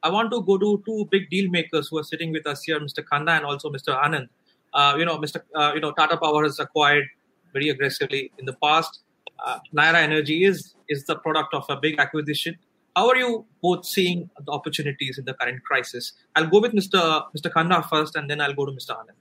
I 0.02 0.10
want 0.10 0.32
to 0.32 0.42
go 0.42 0.58
to 0.58 0.82
two 0.86 1.08
big 1.12 1.30
deal 1.30 1.50
makers 1.50 1.90
who 1.90 1.98
are 1.98 2.04
sitting 2.04 2.32
with 2.32 2.48
us 2.48 2.64
here, 2.64 2.80
Mr. 2.80 3.04
Khanna 3.04 3.38
and 3.38 3.46
also 3.46 3.70
Mr. 3.70 4.02
Anand. 4.02 4.30
Uh, 4.74 4.96
you 4.98 5.06
know, 5.06 5.18
Mr. 5.18 5.42
Uh, 5.54 5.72
you 5.74 5.82
know, 5.82 5.92
Tata 5.92 6.16
Power 6.18 6.44
has 6.44 6.60
acquired 6.60 7.06
very 7.54 7.70
aggressively 7.70 8.32
in 8.38 8.46
the 8.46 8.54
past. 8.54 9.00
Uh, 9.46 9.60
Nayara 9.76 9.96
Energy 9.96 10.46
is 10.46 10.76
is 10.88 11.06
the 11.06 11.16
product 11.16 11.54
of 11.54 11.66
a 11.70 11.76
big 11.76 12.00
acquisition. 12.00 12.58
How 12.96 13.10
are 13.10 13.18
you 13.18 13.46
both 13.62 13.86
seeing 13.86 14.30
the 14.46 14.52
opportunities 14.52 15.18
in 15.18 15.26
the 15.26 15.34
current 15.34 15.64
crisis? 15.64 16.14
I'll 16.36 16.48
go 16.48 16.62
with 16.62 16.74
Mr. 16.74 17.24
Mr. 17.36 17.52
Khanna 17.52 17.88
first, 17.90 18.16
and 18.16 18.30
then 18.30 18.42
I'll 18.42 18.54
go 18.54 18.66
to 18.66 18.72
Mr. 18.72 18.92
Anand. 18.92 19.20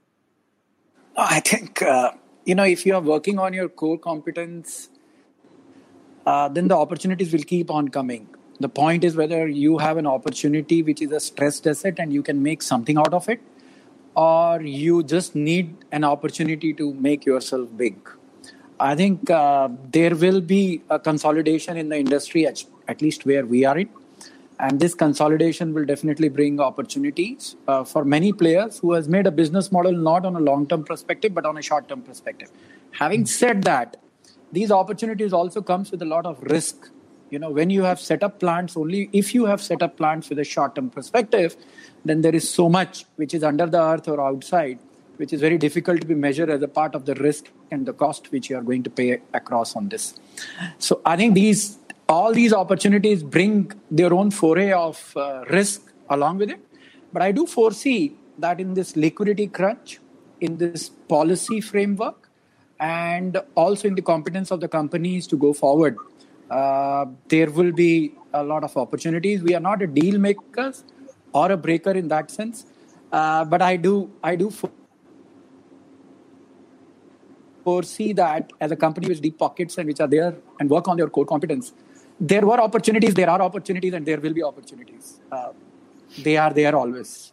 I 1.17 1.39
think 1.41 1.81
uh, 1.81 2.11
you 2.45 2.55
know 2.55 2.63
if 2.63 2.85
you 2.85 2.95
are 2.95 3.01
working 3.01 3.39
on 3.39 3.53
your 3.53 3.69
core 3.69 3.97
competence, 3.97 4.89
uh, 6.25 6.47
then 6.47 6.67
the 6.67 6.75
opportunities 6.75 7.33
will 7.33 7.43
keep 7.43 7.69
on 7.69 7.89
coming 7.89 8.27
the 8.59 8.69
point 8.69 9.03
is 9.03 9.15
whether 9.15 9.47
you 9.47 9.77
have 9.77 9.97
an 9.97 10.05
opportunity 10.05 10.83
which 10.83 11.01
is 11.01 11.11
a 11.11 11.19
stressed 11.19 11.65
asset 11.65 11.99
and 11.99 12.11
you 12.11 12.21
can 12.21 12.43
make 12.43 12.61
something 12.61 12.97
out 12.97 13.13
of 13.13 13.29
it, 13.29 13.41
or 14.15 14.61
you 14.61 15.03
just 15.03 15.35
need 15.35 15.75
an 15.91 16.03
opportunity 16.03 16.73
to 16.73 16.93
make 16.93 17.25
yourself 17.25 17.69
big. 17.77 17.95
I 18.79 18.95
think 18.95 19.29
uh, 19.29 19.69
there 19.91 20.15
will 20.15 20.41
be 20.41 20.81
a 20.89 20.99
consolidation 20.99 21.77
in 21.77 21.89
the 21.89 21.97
industry, 21.97 22.45
at, 22.47 22.63
at 22.87 23.01
least 23.01 23.25
where 23.25 23.45
we 23.45 23.65
are 23.65 23.77
in. 23.77 23.89
And 24.59 24.79
this 24.79 24.93
consolidation 24.93 25.73
will 25.73 25.85
definitely 25.85 26.27
bring 26.27 26.59
opportunities 26.59 27.55
uh, 27.67 27.85
for 27.85 28.03
many 28.03 28.33
players 28.33 28.79
who 28.79 28.91
has 28.91 29.07
made 29.07 29.25
a 29.25 29.31
business 29.31 29.71
model 29.71 29.93
not 29.93 30.25
on 30.25 30.35
a 30.35 30.39
long-term 30.39 30.83
perspective, 30.83 31.33
but 31.33 31.45
on 31.45 31.57
a 31.57 31.61
short-term 31.61 32.01
perspective. 32.01 32.49
Having 32.91 33.25
said 33.27 33.63
that, 33.63 33.97
these 34.51 34.69
opportunities 34.69 35.31
also 35.31 35.61
comes 35.61 35.91
with 35.91 36.01
a 36.01 36.05
lot 36.05 36.25
of 36.25 36.41
risk 36.43 36.89
you 37.29 37.39
know 37.39 37.49
when 37.49 37.69
you 37.69 37.83
have 37.83 37.99
set 37.99 38.23
up 38.23 38.39
plants 38.39 38.75
only 38.75 39.09
if 39.13 39.33
you 39.33 39.45
have 39.45 39.61
set 39.61 39.81
up 39.81 39.97
plants 39.97 40.29
with 40.29 40.39
a 40.39 40.43
short 40.43 40.75
term 40.75 40.89
perspective 40.89 41.55
then 42.05 42.21
there 42.21 42.35
is 42.35 42.49
so 42.49 42.69
much 42.69 43.05
which 43.15 43.33
is 43.33 43.43
under 43.43 43.65
the 43.65 43.81
earth 43.81 44.07
or 44.07 44.21
outside 44.21 44.79
which 45.17 45.33
is 45.33 45.41
very 45.41 45.57
difficult 45.57 45.99
to 46.01 46.07
be 46.07 46.15
measured 46.15 46.49
as 46.49 46.61
a 46.61 46.67
part 46.67 46.95
of 46.95 47.05
the 47.05 47.13
risk 47.15 47.49
and 47.71 47.85
the 47.85 47.93
cost 47.93 48.31
which 48.31 48.49
you 48.49 48.57
are 48.57 48.61
going 48.61 48.81
to 48.83 48.89
pay 48.89 49.21
across 49.33 49.75
on 49.75 49.89
this. 49.89 50.13
So 50.77 51.01
i 51.05 51.15
think 51.15 51.35
these 51.35 51.77
all 52.07 52.33
these 52.33 52.53
opportunities 52.53 53.21
bring 53.21 53.71
their 53.91 54.13
own 54.13 54.31
foray 54.31 54.71
of 54.71 55.15
uh, 55.15 55.43
risk 55.49 55.91
along 56.09 56.37
with 56.37 56.49
it. 56.49 56.59
But 57.13 57.21
i 57.21 57.31
do 57.31 57.45
foresee 57.45 58.15
that 58.37 58.59
in 58.59 58.73
this 58.73 58.95
liquidity 58.95 59.47
crunch 59.47 59.99
in 60.39 60.57
this 60.57 60.89
policy 60.89 61.59
framework 61.59 62.29
and 62.79 63.37
also 63.55 63.87
in 63.89 63.95
the 63.95 64.01
competence 64.01 64.51
of 64.51 64.61
the 64.61 64.67
companies 64.67 65.27
to 65.27 65.35
go 65.35 65.51
forward 65.51 65.97
uh, 66.49 67.05
there 67.27 67.49
will 67.51 67.71
be 67.71 68.13
a 68.33 68.43
lot 68.43 68.63
of 68.63 68.75
opportunities. 68.77 69.41
We 69.43 69.55
are 69.55 69.59
not 69.59 69.81
a 69.81 69.87
deal 69.87 70.19
maker 70.19 70.73
or 71.33 71.51
a 71.51 71.57
breaker 71.57 71.91
in 71.91 72.07
that 72.07 72.31
sense, 72.31 72.65
uh, 73.11 73.45
but 73.45 73.61
I 73.61 73.75
do 73.75 74.11
I 74.23 74.35
do 74.35 74.51
foresee 77.63 78.13
that 78.13 78.51
as 78.59 78.71
a 78.71 78.75
company 78.75 79.07
with 79.07 79.21
deep 79.21 79.37
pockets 79.37 79.77
and 79.77 79.87
which 79.87 79.99
are 79.99 80.07
there 80.07 80.35
and 80.59 80.69
work 80.69 80.87
on 80.87 80.97
their 80.97 81.07
core 81.07 81.25
competence, 81.25 81.73
there 82.19 82.45
were 82.45 82.59
opportunities, 82.59 83.13
there 83.13 83.29
are 83.29 83.41
opportunities, 83.41 83.93
and 83.93 84.05
there 84.05 84.19
will 84.19 84.33
be 84.33 84.43
opportunities. 84.43 85.19
Uh, 85.31 85.51
they 86.23 86.37
are 86.37 86.53
there 86.53 86.75
always. 86.75 87.31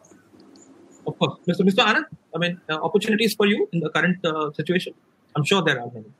Of 1.05 1.17
course, 1.17 1.39
Mr. 1.47 1.61
Mr. 1.61 1.83
Anand. 1.85 2.05
I 2.35 2.37
mean, 2.37 2.61
uh, 2.69 2.75
opportunities 2.75 3.33
for 3.33 3.47
you 3.47 3.67
in 3.71 3.79
the 3.79 3.89
current 3.89 4.23
uh, 4.25 4.51
situation. 4.51 4.93
I'm 5.35 5.43
sure 5.43 5.61
there 5.63 5.79
are 5.81 5.89
many. 5.93 6.11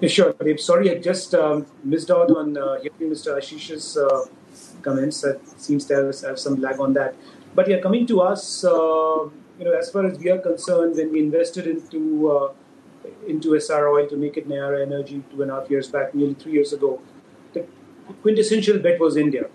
Yeah, 0.00 0.08
sure, 0.08 0.34
I'm 0.40 0.58
Sorry, 0.58 0.90
I 0.90 0.98
just 0.98 1.34
um, 1.34 1.66
missed 1.84 2.10
out 2.10 2.30
on 2.30 2.56
uh, 2.56 2.80
hearing 2.80 3.12
Mr. 3.14 3.36
Ashish's 3.36 3.96
uh, 3.96 4.26
comments. 4.82 5.20
That 5.20 5.40
seems 5.60 5.84
to 5.86 5.94
have, 5.94 6.20
have, 6.22 6.38
some 6.38 6.60
lag 6.60 6.80
on 6.80 6.92
that. 6.94 7.14
But 7.54 7.68
yeah, 7.68 7.80
coming 7.80 8.06
to 8.06 8.20
us, 8.20 8.64
uh, 8.64 9.28
you 9.58 9.64
know, 9.64 9.72
as 9.72 9.90
far 9.90 10.06
as 10.06 10.18
we 10.18 10.30
are 10.30 10.38
concerned, 10.38 10.96
when 10.96 11.12
we 11.12 11.20
invested 11.20 11.66
into 11.66 12.30
uh, 12.30 12.52
into 13.28 13.50
Essar 13.50 13.92
Oil 13.92 14.08
to 14.08 14.16
make 14.16 14.36
it 14.36 14.48
Nayara 14.48 14.82
Energy 14.82 15.22
two 15.30 15.42
and 15.42 15.50
a 15.50 15.60
half 15.60 15.70
years 15.70 15.88
back, 15.88 16.14
nearly 16.14 16.34
three 16.34 16.52
years 16.52 16.72
ago, 16.72 17.00
the 17.52 17.64
quintessential 18.22 18.78
bet 18.78 18.98
was 18.98 19.16
India, 19.16 19.48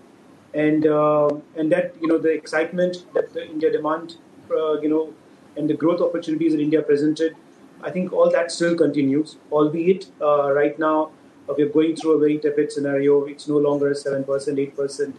and 0.54 0.86
uh, 0.86 1.28
and 1.56 1.70
that 1.72 1.94
you 2.00 2.06
know 2.06 2.18
the 2.18 2.30
excitement 2.30 3.04
that 3.12 3.32
the 3.34 3.44
India 3.44 3.70
demand, 3.70 4.16
uh, 4.50 4.80
you 4.80 4.88
know, 4.88 5.12
and 5.56 5.68
the 5.68 5.74
growth 5.74 6.00
opportunities 6.00 6.52
that 6.52 6.60
India 6.60 6.80
presented 6.80 7.36
I 7.82 7.90
think 7.90 8.12
all 8.12 8.30
that 8.30 8.50
still 8.50 8.74
continues, 8.76 9.36
albeit 9.52 10.06
uh, 10.20 10.52
right 10.52 10.78
now 10.78 11.10
uh, 11.48 11.54
we're 11.56 11.68
going 11.68 11.96
through 11.96 12.12
a 12.12 12.18
very 12.18 12.38
tepid 12.38 12.72
scenario. 12.72 13.24
It's 13.24 13.48
no 13.48 13.58
longer 13.58 13.90
a 13.90 13.94
7%, 13.94 14.26
8% 14.26 15.14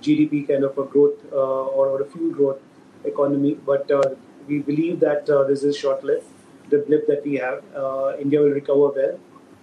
GDP 0.00 0.48
kind 0.48 0.64
of 0.64 0.78
a 0.78 0.84
growth 0.84 1.18
uh, 1.32 1.36
or, 1.36 1.88
or, 1.88 2.02
a 2.02 2.04
fuel 2.04 2.32
growth 2.32 2.60
economy, 3.04 3.54
but 3.54 3.90
uh, 3.90 4.02
we 4.46 4.58
believe 4.58 5.00
that 5.00 5.28
uh, 5.28 5.44
this 5.44 5.62
is 5.62 5.76
short 5.76 6.04
lived. 6.04 6.26
The 6.70 6.78
blip 6.78 7.06
that 7.06 7.24
we 7.24 7.36
have, 7.36 7.62
uh, 7.74 8.16
India 8.18 8.40
will 8.40 8.50
recover 8.50 8.88
well. 8.88 9.18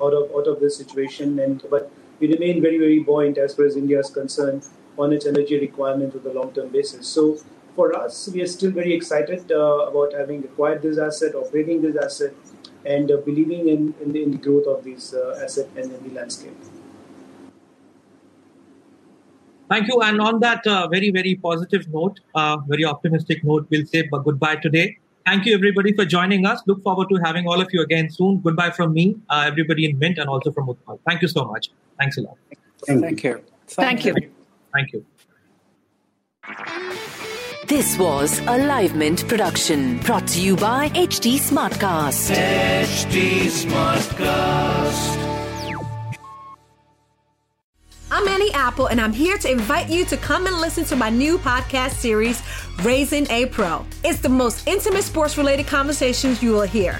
out 0.05 0.13
of 0.13 0.31
out 0.37 0.47
of 0.47 0.59
this 0.59 0.77
situation. 0.77 1.39
And 1.39 1.63
but 1.69 1.91
we 2.19 2.27
remain 2.31 2.61
very 2.61 2.77
very 2.77 2.99
buoyant 2.99 3.37
as 3.37 3.55
far 3.55 3.65
as 3.65 3.75
India 3.75 3.99
is 3.99 4.09
concerned 4.09 4.67
on 4.97 5.13
its 5.13 5.25
energy 5.25 5.59
requirements 5.59 6.15
on 6.15 6.23
the 6.23 6.33
long 6.33 6.51
term 6.53 6.69
basis. 6.69 7.07
So 7.07 7.37
for 7.75 7.95
us, 7.95 8.29
we 8.33 8.41
are 8.41 8.47
still 8.47 8.71
very 8.71 8.93
excited 8.93 9.51
uh, 9.51 9.89
about 9.89 10.13
having 10.13 10.43
acquired 10.43 10.81
this 10.81 10.97
asset, 10.97 11.35
operating 11.35 11.81
this 11.81 11.95
asset, 11.95 12.33
and 12.85 13.11
uh, 13.11 13.17
believing 13.17 13.69
in, 13.69 13.93
in 14.01 14.11
the, 14.11 14.23
in, 14.23 14.31
the, 14.31 14.37
growth 14.37 14.67
of 14.67 14.83
this 14.83 15.13
uh, 15.13 15.39
asset 15.43 15.67
and 15.75 15.91
in 15.91 16.03
the 16.07 16.13
landscape. 16.13 16.55
Thank 19.69 19.87
you. 19.87 20.01
And 20.01 20.19
on 20.19 20.39
that 20.41 20.67
uh, 20.67 20.87
very, 20.89 21.11
very 21.11 21.35
positive 21.35 21.87
note, 21.93 22.19
uh, 22.35 22.57
very 22.67 22.83
optimistic 22.83 23.43
note, 23.43 23.67
we'll 23.69 23.85
say 23.85 24.03
goodbye 24.11 24.57
today. 24.57 24.97
Thank 25.25 25.45
you, 25.45 25.53
everybody, 25.53 25.93
for 25.93 26.03
joining 26.03 26.45
us. 26.45 26.61
Look 26.65 26.83
forward 26.83 27.07
to 27.09 27.15
having 27.23 27.47
all 27.47 27.61
of 27.61 27.69
you 27.71 27.81
again 27.81 28.09
soon. 28.09 28.41
Goodbye 28.41 28.71
from 28.71 28.91
me, 28.93 29.15
uh, 29.29 29.45
everybody 29.47 29.85
in 29.85 29.97
Mint, 29.97 30.17
and 30.17 30.27
also 30.27 30.51
from 30.51 30.67
Utpal. 30.67 30.99
Thank 31.07 31.21
you 31.21 31.27
so 31.27 31.45
much. 31.45 31.69
Thanks 31.99 32.17
a 32.17 32.21
lot. 32.21 32.37
Thank 32.85 33.23
you. 33.23 33.41
Thank 33.67 34.05
you. 34.05 34.15
Thank 34.73 34.93
you. 34.93 35.05
This 37.71 37.97
was 37.97 38.39
a 38.39 38.59
Livemint 38.67 39.29
production 39.29 39.97
brought 39.99 40.27
to 40.27 40.41
you 40.41 40.57
by 40.57 40.89
HT 40.89 41.37
Smartcast. 41.39 42.35
HT 42.35 43.45
Smartcast. 43.47 45.17
I'm 48.11 48.27
Annie 48.27 48.53
Apple, 48.53 48.87
and 48.87 48.99
I'm 48.99 49.13
here 49.13 49.37
to 49.37 49.49
invite 49.49 49.89
you 49.89 50.03
to 50.03 50.17
come 50.17 50.47
and 50.47 50.57
listen 50.57 50.83
to 50.83 50.97
my 50.97 51.09
new 51.09 51.37
podcast 51.37 51.91
series, 51.91 52.43
Raising 52.83 53.25
a 53.31 53.45
Pro. 53.45 53.85
It's 54.03 54.19
the 54.19 54.27
most 54.27 54.67
intimate 54.67 55.05
sports 55.05 55.37
related 55.37 55.65
conversations 55.65 56.43
you 56.43 56.51
will 56.51 56.63
hear. 56.63 56.99